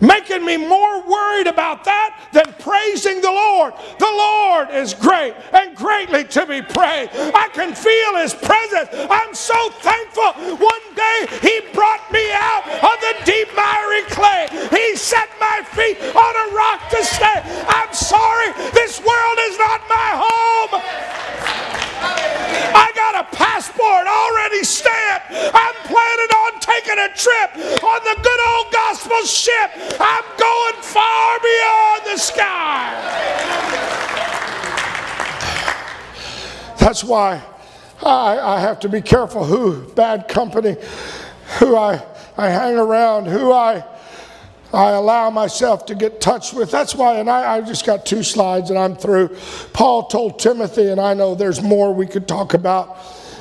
Making 0.00 0.44
me 0.44 0.56
more 0.56 1.02
worried 1.02 1.46
about 1.46 1.84
that 1.84 2.28
than 2.32 2.54
praising 2.60 3.20
the 3.20 3.30
Lord. 3.30 3.74
The 3.98 4.06
Lord 4.06 4.70
is 4.70 4.94
great 4.94 5.34
and 5.52 5.76
greatly 5.76 6.24
to 6.24 6.46
be 6.46 6.62
praised. 6.62 7.10
I 7.14 7.48
can 7.52 7.74
feel 7.74 8.16
His 8.16 8.34
presence. 8.34 8.88
I'm 9.10 9.34
so 9.34 9.70
thankful. 9.82 10.32
One 10.56 10.86
day 10.94 11.26
He 11.42 11.60
brought 11.72 12.12
me 12.12 12.30
out 12.32 12.62
of 12.68 12.96
the 13.00 13.14
deep 13.24 13.48
miry 13.56 14.02
clay. 14.10 14.46
He 14.70 14.96
set 14.96 15.28
my 15.40 15.62
feet 15.74 15.98
on 16.14 16.32
a 16.36 16.54
rock 16.54 16.88
to 16.90 17.04
stay. 17.04 17.42
I'm 17.66 17.92
sorry, 17.92 18.52
this 18.72 19.00
world 19.00 19.38
is 19.50 19.58
not 19.58 19.80
my 19.88 20.10
home. 20.14 21.67
I 22.00 22.92
got 22.94 23.14
a 23.24 23.36
passport 23.36 24.06
already 24.06 24.64
stamped. 24.64 25.26
I'm 25.30 25.74
planning 25.86 26.32
on 26.44 26.60
taking 26.60 26.98
a 26.98 27.08
trip 27.14 27.82
on 27.82 28.00
the 28.04 28.16
good 28.22 28.40
old 28.48 28.72
gospel 28.72 29.22
ship. 29.24 29.70
I'm 30.00 30.24
going 30.38 30.82
far 30.82 31.38
beyond 31.40 32.02
the 32.06 32.16
sky. 32.16 33.48
That's 36.78 37.04
why 37.04 37.42
I, 38.02 38.38
I 38.38 38.60
have 38.60 38.80
to 38.80 38.88
be 38.88 39.00
careful 39.02 39.44
who, 39.44 39.82
bad 39.94 40.28
company, 40.28 40.76
who 41.58 41.76
I, 41.76 42.02
I 42.36 42.48
hang 42.48 42.78
around, 42.78 43.26
who 43.26 43.52
I, 43.52 43.84
I 44.72 44.90
allow 44.90 45.30
myself 45.30 45.86
to 45.86 45.94
get 45.94 46.20
touched 46.20 46.52
with. 46.52 46.70
That's 46.70 46.94
why, 46.94 47.16
and 47.16 47.30
I, 47.30 47.56
I 47.56 47.60
just 47.62 47.86
got 47.86 48.04
two 48.04 48.22
slides 48.22 48.68
and 48.70 48.78
I'm 48.78 48.96
through. 48.96 49.36
Paul 49.72 50.04
told 50.08 50.38
Timothy, 50.38 50.88
and 50.88 51.00
I 51.00 51.14
know 51.14 51.34
there's 51.34 51.62
more 51.62 51.94
we 51.94 52.06
could 52.06 52.28
talk 52.28 52.52
about, 52.52 52.98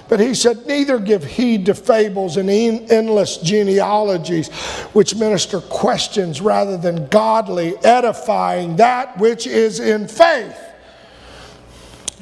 but 0.07 0.21
he 0.21 0.33
said, 0.33 0.65
Neither 0.67 0.99
give 0.99 1.25
heed 1.25 1.65
to 1.65 1.73
fables 1.73 2.37
and 2.37 2.49
en- 2.49 2.87
endless 2.89 3.37
genealogies 3.37 4.47
which 4.93 5.15
minister 5.15 5.59
questions 5.59 6.39
rather 6.39 6.77
than 6.77 7.07
godly, 7.07 7.75
edifying 7.83 8.77
that 8.77 9.17
which 9.17 9.45
is 9.47 9.81
in 9.81 10.07
faith. 10.07 10.57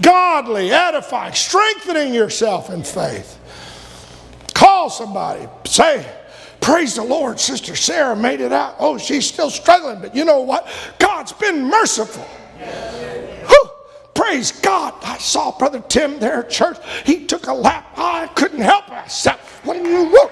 Godly, 0.01 0.71
edifying, 0.71 1.33
strengthening 1.33 2.13
yourself 2.13 2.71
in 2.71 2.83
faith. 2.83 3.39
Call 4.55 4.89
somebody, 4.89 5.47
say, 5.65 6.05
Praise 6.65 6.95
the 6.95 7.04
Lord, 7.04 7.39
Sister 7.39 7.75
Sarah 7.75 8.15
made 8.15 8.41
it 8.41 8.51
out. 8.51 8.78
Oh, 8.80 8.97
she's 8.97 9.28
still 9.28 9.51
struggling, 9.51 10.01
but 10.01 10.15
you 10.15 10.25
know 10.25 10.41
what? 10.41 10.67
God's 10.97 11.32
been 11.32 11.63
merciful. 11.63 12.28
Praise 14.15 14.51
God. 14.51 14.95
I 15.04 15.19
saw 15.19 15.56
Brother 15.56 15.84
Tim 15.88 16.17
there 16.17 16.39
at 16.39 16.49
church. 16.49 16.78
He 17.06 17.25
took 17.25 17.45
a 17.45 17.54
lap. 17.54 17.86
I 17.95 18.25
couldn't 18.34 18.62
help 18.62 18.89
myself. 18.89 19.63
What 19.63 19.75
do 19.75 19.88
you 19.88 20.06
want? 20.06 20.32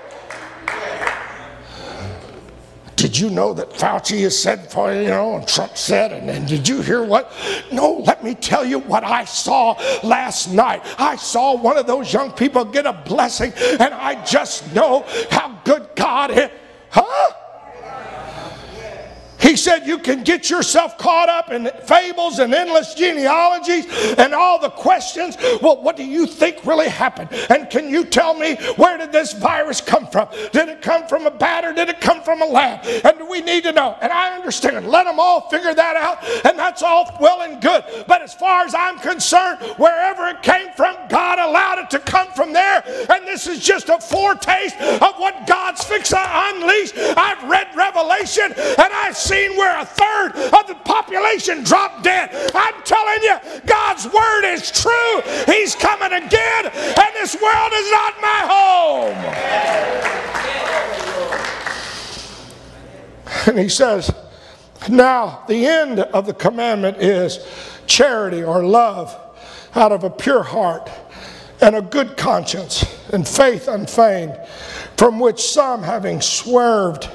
Did 2.95 3.17
you 3.17 3.29
know 3.29 3.53
that 3.53 3.69
Fauci 3.71 4.21
has 4.21 4.37
said 4.37 4.71
for 4.71 4.93
you 4.93 5.07
know, 5.07 5.35
and 5.35 5.47
Trump 5.47 5.77
said, 5.77 6.11
and, 6.11 6.29
and 6.29 6.47
did 6.47 6.67
you 6.67 6.81
hear 6.81 7.03
what? 7.03 7.31
No, 7.71 7.93
let 8.05 8.23
me 8.23 8.35
tell 8.35 8.65
you 8.65 8.79
what 8.79 9.03
I 9.03 9.25
saw 9.25 9.75
last 10.03 10.51
night. 10.51 10.81
I 10.97 11.15
saw 11.15 11.55
one 11.55 11.77
of 11.77 11.87
those 11.87 12.11
young 12.13 12.31
people 12.31 12.63
get 12.65 12.85
a 12.85 12.93
blessing, 12.93 13.51
and 13.57 13.93
I 13.93 14.23
just 14.23 14.73
know 14.73 15.05
how 15.29 15.59
good 15.63 15.89
God 15.95 16.31
is. 16.31 16.49
Huh? 16.89 17.33
He 19.43 19.57
said 19.57 19.85
you 19.85 19.99
can 19.99 20.23
get 20.23 20.49
yourself 20.49 20.97
caught 20.97 21.27
up 21.27 21.51
in 21.51 21.69
fables 21.83 22.39
and 22.39 22.53
endless 22.53 22.93
genealogies 22.93 23.85
and 24.17 24.33
all 24.33 24.57
the 24.57 24.69
questions. 24.69 25.37
Well, 25.61 25.81
what 25.81 25.97
do 25.97 26.05
you 26.05 26.25
think 26.25 26.65
really 26.65 26.87
happened? 26.87 27.29
And 27.49 27.69
can 27.69 27.89
you 27.89 28.05
tell 28.05 28.33
me 28.33 28.55
where 28.77 28.97
did 28.97 29.11
this 29.11 29.33
virus 29.33 29.81
come 29.81 30.07
from? 30.07 30.29
Did 30.53 30.69
it 30.69 30.81
come 30.81 31.07
from 31.07 31.25
a 31.25 31.31
bat 31.31 31.65
or 31.65 31.73
did 31.73 31.89
it 31.89 31.99
come 31.99 32.21
from 32.23 32.41
a 32.41 32.45
lab? 32.45 32.85
And 33.03 33.27
we 33.27 33.41
need 33.41 33.63
to 33.63 33.73
know. 33.73 33.97
And 34.01 34.11
I 34.13 34.33
understand. 34.35 34.87
Let 34.87 35.05
them 35.05 35.19
all 35.19 35.49
figure 35.49 35.73
that 35.73 35.95
out, 35.97 36.23
and 36.45 36.57
that's 36.57 36.81
all 36.81 37.15
well 37.19 37.41
and 37.41 37.61
good. 37.61 37.83
But 38.07 38.21
as 38.21 38.33
far 38.33 38.63
as 38.63 38.73
I'm 38.73 38.99
concerned, 38.99 39.59
wherever 39.77 40.27
it 40.27 40.41
came 40.41 40.71
from, 40.77 40.95
God 41.09 41.39
allowed 41.39 41.79
it 41.79 41.89
to 41.91 41.99
come 41.99 42.29
from 42.31 42.53
there. 42.53 42.83
And 43.09 43.27
this 43.27 43.47
is 43.47 43.59
just 43.59 43.89
a 43.89 43.99
foretaste 43.99 44.79
of 44.79 45.15
what 45.17 45.32
God's 45.73 45.85
fixing 45.85 46.19
to 46.19 46.29
unleash. 46.29 46.91
I've 47.17 47.49
read 47.49 47.67
Revelation 47.75 48.45
and 48.53 48.93
I've 48.93 49.17
seen 49.17 49.57
where 49.57 49.79
a 49.79 49.85
third 49.85 50.33
of 50.53 50.67
the 50.67 50.75
population 50.85 51.63
dropped 51.63 52.03
dead. 52.03 52.29
I'm 52.53 52.83
telling 52.83 53.23
you, 53.23 53.37
God's 53.65 54.05
word 54.05 54.45
is 54.53 54.69
true. 54.71 55.21
He's 55.47 55.73
coming 55.73 56.13
again, 56.13 56.65
and 56.65 57.15
this 57.15 57.35
world 57.41 57.71
is 57.73 57.91
not 57.91 58.21
my 58.21 58.45
home. 58.53 59.15
And 63.47 63.57
he 63.57 63.69
says, 63.69 64.13
Now 64.87 65.43
the 65.47 65.65
end 65.65 66.01
of 66.01 66.27
the 66.27 66.35
commandment 66.35 66.97
is 66.97 67.39
charity 67.87 68.43
or 68.43 68.63
love 68.63 69.19
out 69.73 69.91
of 69.91 70.03
a 70.03 70.09
pure 70.11 70.43
heart 70.43 70.87
and 71.61 71.75
a 71.75 71.81
good 71.81 72.15
conscience 72.17 72.85
and 73.13 73.27
faith 73.27 73.67
unfeigned, 73.67 74.37
from 74.97 75.19
which 75.19 75.41
some, 75.41 75.83
having 75.83 76.21
swerved, 76.21 77.09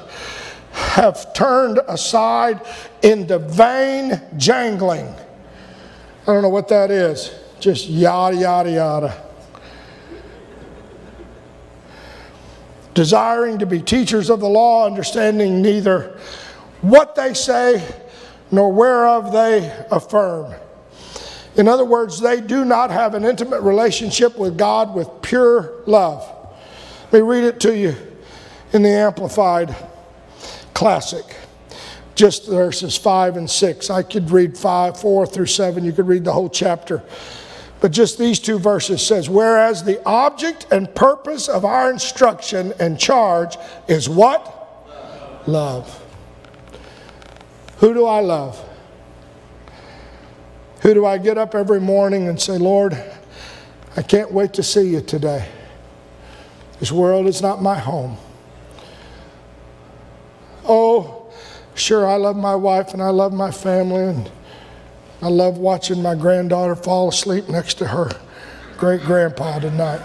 have 0.72 1.32
turned 1.34 1.80
aside 1.88 2.60
into 3.02 3.38
vain 3.38 4.20
jangling. 4.36 5.06
I 6.22 6.26
don't 6.26 6.42
know 6.42 6.48
what 6.48 6.68
that 6.68 6.90
is. 6.90 7.34
Just 7.60 7.88
yada, 7.88 8.36
yada, 8.36 8.70
yada. 8.70 9.24
Desiring 12.94 13.58
to 13.58 13.66
be 13.66 13.80
teachers 13.80 14.28
of 14.28 14.40
the 14.40 14.48
law, 14.48 14.86
understanding 14.86 15.62
neither 15.62 16.18
what 16.80 17.14
they 17.14 17.34
say 17.34 17.82
nor 18.50 18.72
whereof 18.72 19.32
they 19.32 19.86
affirm. 19.90 20.54
In 21.56 21.66
other 21.66 21.84
words, 21.84 22.20
they 22.20 22.40
do 22.40 22.64
not 22.64 22.90
have 22.90 23.14
an 23.14 23.24
intimate 23.24 23.62
relationship 23.62 24.38
with 24.38 24.56
God 24.56 24.94
with 24.94 25.08
pure 25.22 25.82
love. 25.86 26.37
Let 27.10 27.22
me 27.22 27.28
read 27.28 27.44
it 27.44 27.58
to 27.60 27.74
you 27.74 27.96
in 28.74 28.82
the 28.82 28.90
Amplified 28.90 29.74
Classic. 30.74 31.24
Just 32.14 32.48
verses 32.48 32.98
5 32.98 33.38
and 33.38 33.48
6. 33.48 33.88
I 33.88 34.02
could 34.02 34.30
read 34.30 34.58
5, 34.58 35.00
4 35.00 35.26
through 35.26 35.46
7. 35.46 35.84
You 35.84 35.92
could 35.92 36.06
read 36.06 36.24
the 36.24 36.32
whole 36.32 36.50
chapter. 36.50 37.02
But 37.80 37.92
just 37.92 38.18
these 38.18 38.38
two 38.38 38.58
verses 38.58 39.00
says, 39.00 39.30
Whereas 39.30 39.84
the 39.84 40.04
object 40.06 40.66
and 40.70 40.94
purpose 40.94 41.48
of 41.48 41.64
our 41.64 41.90
instruction 41.90 42.74
and 42.78 42.98
charge 42.98 43.56
is 43.86 44.06
what? 44.06 44.44
Love. 45.46 45.48
love. 45.48 46.04
Who 47.78 47.94
do 47.94 48.04
I 48.04 48.20
love? 48.20 48.62
Who 50.82 50.92
do 50.92 51.06
I 51.06 51.16
get 51.16 51.38
up 51.38 51.54
every 51.54 51.80
morning 51.80 52.28
and 52.28 52.38
say, 52.38 52.58
Lord, 52.58 53.02
I 53.96 54.02
can't 54.02 54.30
wait 54.30 54.52
to 54.54 54.62
see 54.62 54.90
you 54.90 55.00
today? 55.00 55.48
This 56.80 56.92
world 56.92 57.26
is 57.26 57.42
not 57.42 57.60
my 57.60 57.78
home. 57.78 58.16
Oh, 60.64 61.30
sure, 61.74 62.06
I 62.06 62.16
love 62.16 62.36
my 62.36 62.54
wife 62.54 62.92
and 62.92 63.02
I 63.02 63.10
love 63.10 63.32
my 63.32 63.50
family, 63.50 64.04
and 64.04 64.30
I 65.22 65.28
love 65.28 65.58
watching 65.58 66.02
my 66.02 66.14
granddaughter 66.14 66.76
fall 66.76 67.08
asleep 67.08 67.48
next 67.48 67.74
to 67.74 67.88
her 67.88 68.10
great 68.76 69.00
grandpa 69.00 69.58
tonight. 69.58 70.00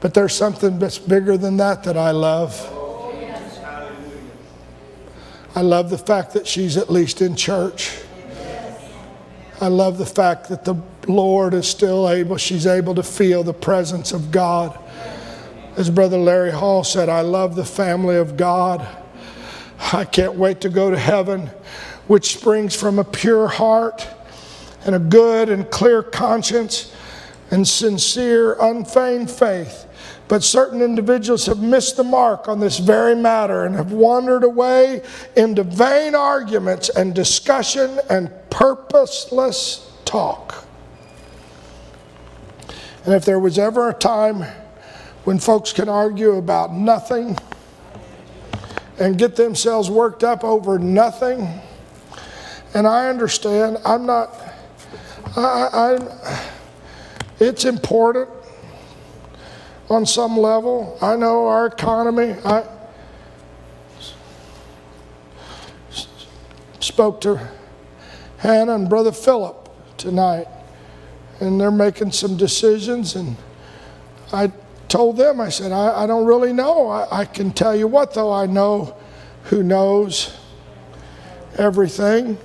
But 0.00 0.14
there's 0.14 0.34
something 0.34 0.78
that's 0.78 0.98
bigger 0.98 1.36
than 1.36 1.56
that 1.56 1.84
that 1.84 1.96
I 1.96 2.12
love. 2.12 2.78
I 5.54 5.60
love 5.60 5.90
the 5.90 5.98
fact 5.98 6.32
that 6.32 6.46
she's 6.46 6.76
at 6.76 6.88
least 6.88 7.20
in 7.20 7.36
church. 7.36 7.98
I 9.62 9.68
love 9.68 9.96
the 9.96 10.06
fact 10.06 10.48
that 10.48 10.64
the 10.64 10.74
Lord 11.06 11.54
is 11.54 11.68
still 11.68 12.10
able, 12.10 12.36
she's 12.36 12.66
able 12.66 12.96
to 12.96 13.02
feel 13.04 13.44
the 13.44 13.54
presence 13.54 14.10
of 14.10 14.32
God. 14.32 14.76
As 15.76 15.88
Brother 15.88 16.18
Larry 16.18 16.50
Hall 16.50 16.82
said, 16.82 17.08
I 17.08 17.20
love 17.20 17.54
the 17.54 17.64
family 17.64 18.16
of 18.16 18.36
God. 18.36 18.84
I 19.92 20.04
can't 20.04 20.34
wait 20.34 20.62
to 20.62 20.68
go 20.68 20.90
to 20.90 20.98
heaven, 20.98 21.48
which 22.08 22.36
springs 22.36 22.74
from 22.74 22.98
a 22.98 23.04
pure 23.04 23.46
heart 23.46 24.04
and 24.84 24.96
a 24.96 24.98
good 24.98 25.48
and 25.48 25.70
clear 25.70 26.02
conscience 26.02 26.91
and 27.52 27.66
sincere, 27.66 28.56
unfeigned 28.60 29.30
faith 29.30 29.86
but 30.32 30.42
certain 30.42 30.80
individuals 30.80 31.44
have 31.44 31.60
missed 31.60 31.98
the 31.98 32.02
mark 32.02 32.48
on 32.48 32.58
this 32.58 32.78
very 32.78 33.14
matter 33.14 33.64
and 33.66 33.74
have 33.74 33.92
wandered 33.92 34.44
away 34.44 35.02
into 35.36 35.62
vain 35.62 36.14
arguments 36.14 36.88
and 36.88 37.14
discussion 37.14 38.00
and 38.08 38.30
purposeless 38.48 39.92
talk. 40.06 40.64
And 43.04 43.12
if 43.12 43.26
there 43.26 43.38
was 43.38 43.58
ever 43.58 43.90
a 43.90 43.92
time 43.92 44.42
when 45.24 45.38
folks 45.38 45.70
can 45.70 45.90
argue 45.90 46.36
about 46.36 46.72
nothing 46.72 47.36
and 48.98 49.18
get 49.18 49.36
themselves 49.36 49.90
worked 49.90 50.24
up 50.24 50.44
over 50.44 50.78
nothing, 50.78 51.46
and 52.72 52.86
I 52.86 53.10
understand, 53.10 53.76
I'm 53.84 54.06
not, 54.06 54.34
I, 55.36 55.68
I, 55.98 56.50
it's 57.40 57.64
important 57.64 58.28
on 59.90 60.06
some 60.06 60.36
level. 60.36 60.96
I 61.00 61.16
know 61.16 61.46
our 61.46 61.66
economy. 61.66 62.34
I 62.44 62.64
spoke 66.80 67.20
to 67.22 67.48
Hannah 68.38 68.74
and 68.74 68.88
Brother 68.88 69.12
Philip 69.12 69.68
tonight, 69.96 70.48
and 71.40 71.60
they're 71.60 71.70
making 71.70 72.12
some 72.12 72.36
decisions. 72.36 73.14
And 73.16 73.36
I 74.32 74.52
told 74.88 75.16
them, 75.16 75.40
I 75.40 75.48
said, 75.48 75.72
I, 75.72 76.04
I 76.04 76.06
don't 76.06 76.26
really 76.26 76.52
know. 76.52 76.88
I, 76.88 77.20
I 77.20 77.24
can 77.24 77.52
tell 77.52 77.74
you 77.74 77.86
what, 77.86 78.14
though, 78.14 78.32
I 78.32 78.46
know 78.46 78.96
who 79.44 79.62
knows 79.62 80.36
everything. 81.56 82.38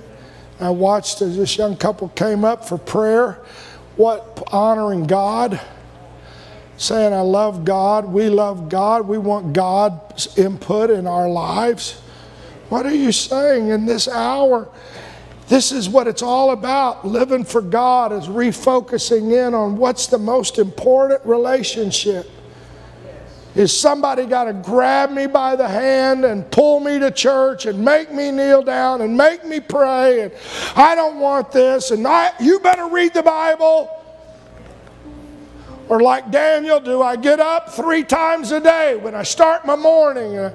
I 0.60 0.70
watched 0.70 1.22
as 1.22 1.36
this 1.36 1.56
young 1.56 1.76
couple 1.76 2.08
came 2.10 2.44
up 2.44 2.64
for 2.64 2.78
prayer, 2.78 3.40
what 3.98 4.42
honoring 4.52 5.06
God 5.06 5.60
saying, 6.76 7.12
I 7.12 7.20
love 7.20 7.64
God, 7.64 8.06
we 8.06 8.28
love 8.28 8.68
God, 8.68 9.06
we 9.08 9.18
want 9.18 9.52
God's 9.52 10.38
input 10.38 10.90
in 10.90 11.06
our 11.06 11.28
lives. 11.28 12.00
What 12.68 12.86
are 12.86 12.94
you 12.94 13.10
saying 13.10 13.68
in 13.68 13.84
this 13.84 14.06
hour? 14.06 14.68
This 15.48 15.72
is 15.72 15.88
what 15.88 16.06
it's 16.06 16.22
all 16.22 16.52
about. 16.52 17.06
Living 17.06 17.42
for 17.42 17.60
God 17.60 18.12
is 18.12 18.26
refocusing 18.26 19.32
in 19.32 19.54
on 19.54 19.76
what's 19.76 20.06
the 20.06 20.18
most 20.18 20.58
important 20.58 21.24
relationship. 21.24 22.30
Is 23.58 23.76
somebody 23.76 24.24
got 24.24 24.44
to 24.44 24.52
grab 24.52 25.10
me 25.10 25.26
by 25.26 25.56
the 25.56 25.66
hand 25.66 26.24
and 26.24 26.48
pull 26.48 26.78
me 26.78 27.00
to 27.00 27.10
church 27.10 27.66
and 27.66 27.84
make 27.84 28.12
me 28.12 28.30
kneel 28.30 28.62
down 28.62 29.00
and 29.00 29.16
make 29.16 29.44
me 29.44 29.58
pray? 29.58 30.20
And 30.20 30.32
I 30.76 30.94
don't 30.94 31.18
want 31.18 31.50
this. 31.50 31.90
And 31.90 32.06
I, 32.06 32.30
you 32.38 32.60
better 32.60 32.86
read 32.86 33.14
the 33.14 33.22
Bible. 33.24 33.90
Or 35.88 36.00
like 36.00 36.30
Daniel, 36.30 36.78
do 36.78 37.02
I 37.02 37.16
get 37.16 37.40
up 37.40 37.72
three 37.72 38.04
times 38.04 38.52
a 38.52 38.60
day 38.60 38.94
when 38.94 39.16
I 39.16 39.24
start 39.24 39.66
my 39.66 39.74
morning 39.74 40.36
and 40.36 40.54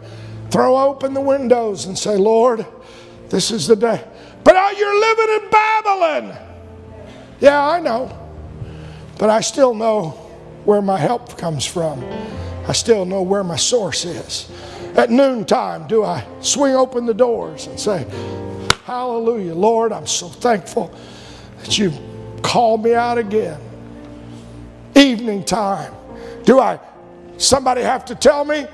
throw 0.50 0.78
open 0.78 1.14
the 1.14 1.20
windows 1.20 1.88
and 1.88 2.00
say, 2.00 2.16
Lord, 2.16 2.66
this 3.28 3.52
is 3.52 3.68
the 3.68 3.76
day. 3.76 4.02
But 4.46 4.56
oh, 4.56 4.74
you're 4.78 5.00
living 5.02 5.44
in 5.44 5.50
Babylon. 5.52 6.38
Yeah, 7.42 7.68
I 7.68 7.82
know. 7.82 8.18
But 9.20 9.30
I 9.30 9.42
still 9.42 9.74
know 9.74 10.12
where 10.64 10.82
my 10.82 10.98
help 10.98 11.38
comes 11.38 11.66
from. 11.66 12.02
I 12.68 12.74
still 12.74 13.06
know 13.06 13.22
where 13.22 13.44
my 13.44 13.56
source 13.56 14.06
is. 14.06 14.50
At 14.96 15.10
noontime, 15.10 15.88
do 15.88 16.04
I 16.04 16.26
swing 16.42 16.76
open 16.76 17.06
the 17.06 17.14
doors 17.14 17.68
and 17.68 17.80
say, 17.80 18.06
Hallelujah, 18.86 19.56
Lord, 19.56 19.92
I'm 19.92 20.08
so 20.08 20.28
thankful 20.28 20.94
that 21.60 21.78
you've 21.78 21.98
called 22.42 22.84
me 22.84 22.94
out 22.94 23.18
again 23.18 23.60
evening 24.96 25.44
time. 25.44 25.94
Do 26.44 26.60
I, 26.60 26.80
somebody 27.38 27.82
have 27.82 28.06
to 28.06 28.16
tell 28.16 28.46
me? 28.46 28.66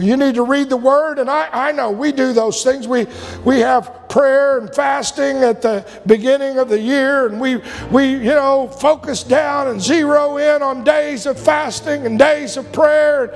You 0.00 0.16
need 0.16 0.34
to 0.34 0.42
read 0.42 0.68
the 0.68 0.76
word, 0.76 1.18
and 1.18 1.30
I, 1.30 1.48
I 1.68 1.72
know 1.72 1.90
we 1.90 2.12
do 2.12 2.32
those 2.32 2.62
things. 2.62 2.86
We, 2.86 3.06
we 3.44 3.60
have 3.60 4.08
prayer 4.08 4.58
and 4.58 4.74
fasting 4.74 5.38
at 5.38 5.62
the 5.62 5.86
beginning 6.06 6.58
of 6.58 6.68
the 6.68 6.80
year, 6.80 7.26
and 7.26 7.40
we, 7.40 7.60
we, 7.90 8.08
you 8.08 8.34
know, 8.34 8.68
focus 8.68 9.22
down 9.22 9.68
and 9.68 9.80
zero 9.80 10.36
in 10.36 10.62
on 10.62 10.84
days 10.84 11.26
of 11.26 11.38
fasting 11.38 12.06
and 12.06 12.18
days 12.18 12.56
of 12.56 12.70
prayer. 12.72 13.34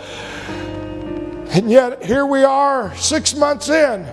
And 1.50 1.70
yet, 1.70 2.02
here 2.02 2.26
we 2.26 2.44
are 2.44 2.94
six 2.96 3.34
months 3.34 3.68
in. 3.68 4.06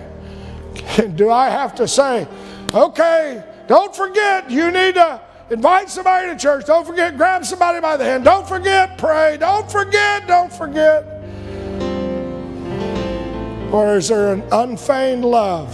Do 1.16 1.30
I 1.30 1.48
have 1.48 1.74
to 1.76 1.88
say, 1.88 2.26
okay, 2.74 3.44
don't 3.66 3.94
forget, 3.94 4.50
you 4.50 4.70
need 4.70 4.94
to 4.94 5.20
Invite 5.50 5.90
somebody 5.90 6.28
to 6.28 6.36
church. 6.36 6.66
Don't 6.66 6.86
forget, 6.86 7.16
grab 7.16 7.44
somebody 7.44 7.80
by 7.80 7.96
the 7.96 8.04
hand. 8.04 8.22
Don't 8.24 8.46
forget, 8.46 8.96
pray. 8.96 9.36
Don't 9.36 9.68
forget, 9.70 10.28
don't 10.28 10.52
forget. 10.52 11.09
Or 13.72 13.96
is 13.96 14.08
there 14.08 14.32
an 14.32 14.42
unfeigned 14.50 15.24
love 15.24 15.72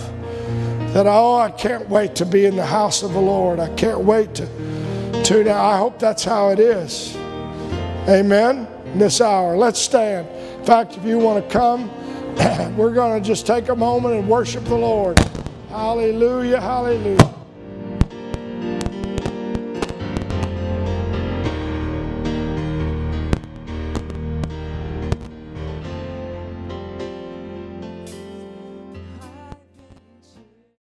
that, 0.93 1.07
oh, 1.07 1.37
I 1.37 1.51
can't 1.51 1.89
wait 1.89 2.15
to 2.17 2.27
be 2.27 2.47
in 2.47 2.57
the 2.57 2.65
house 2.65 3.03
of 3.03 3.13
the 3.13 3.21
Lord. 3.21 3.61
I 3.61 3.69
can't 3.75 4.01
wait 4.01 4.35
to 4.35 4.47
tune 5.25 5.47
in. 5.47 5.53
I 5.53 5.77
hope 5.77 5.99
that's 5.99 6.25
how 6.25 6.51
it 6.51 6.59
is. 6.59 7.17
Amen. 8.09 8.67
In 8.93 8.99
this 8.99 9.21
hour. 9.21 9.57
Let's 9.57 9.81
stand. 9.81 10.29
In 10.59 10.65
fact, 10.65 10.97
if 10.97 11.05
you 11.05 11.19
want 11.19 11.45
to 11.45 11.51
come, 11.51 11.91
we're 12.77 12.95
going 12.95 13.21
to 13.21 13.27
just 13.27 13.47
take 13.47 13.69
a 13.69 13.77
moment 13.77 14.15
and 14.15 14.29
worship 14.29 14.65
the 14.65 14.77
Lord. 14.77 15.19
Hallelujah, 15.69 16.61
hallelujah. 16.61 17.35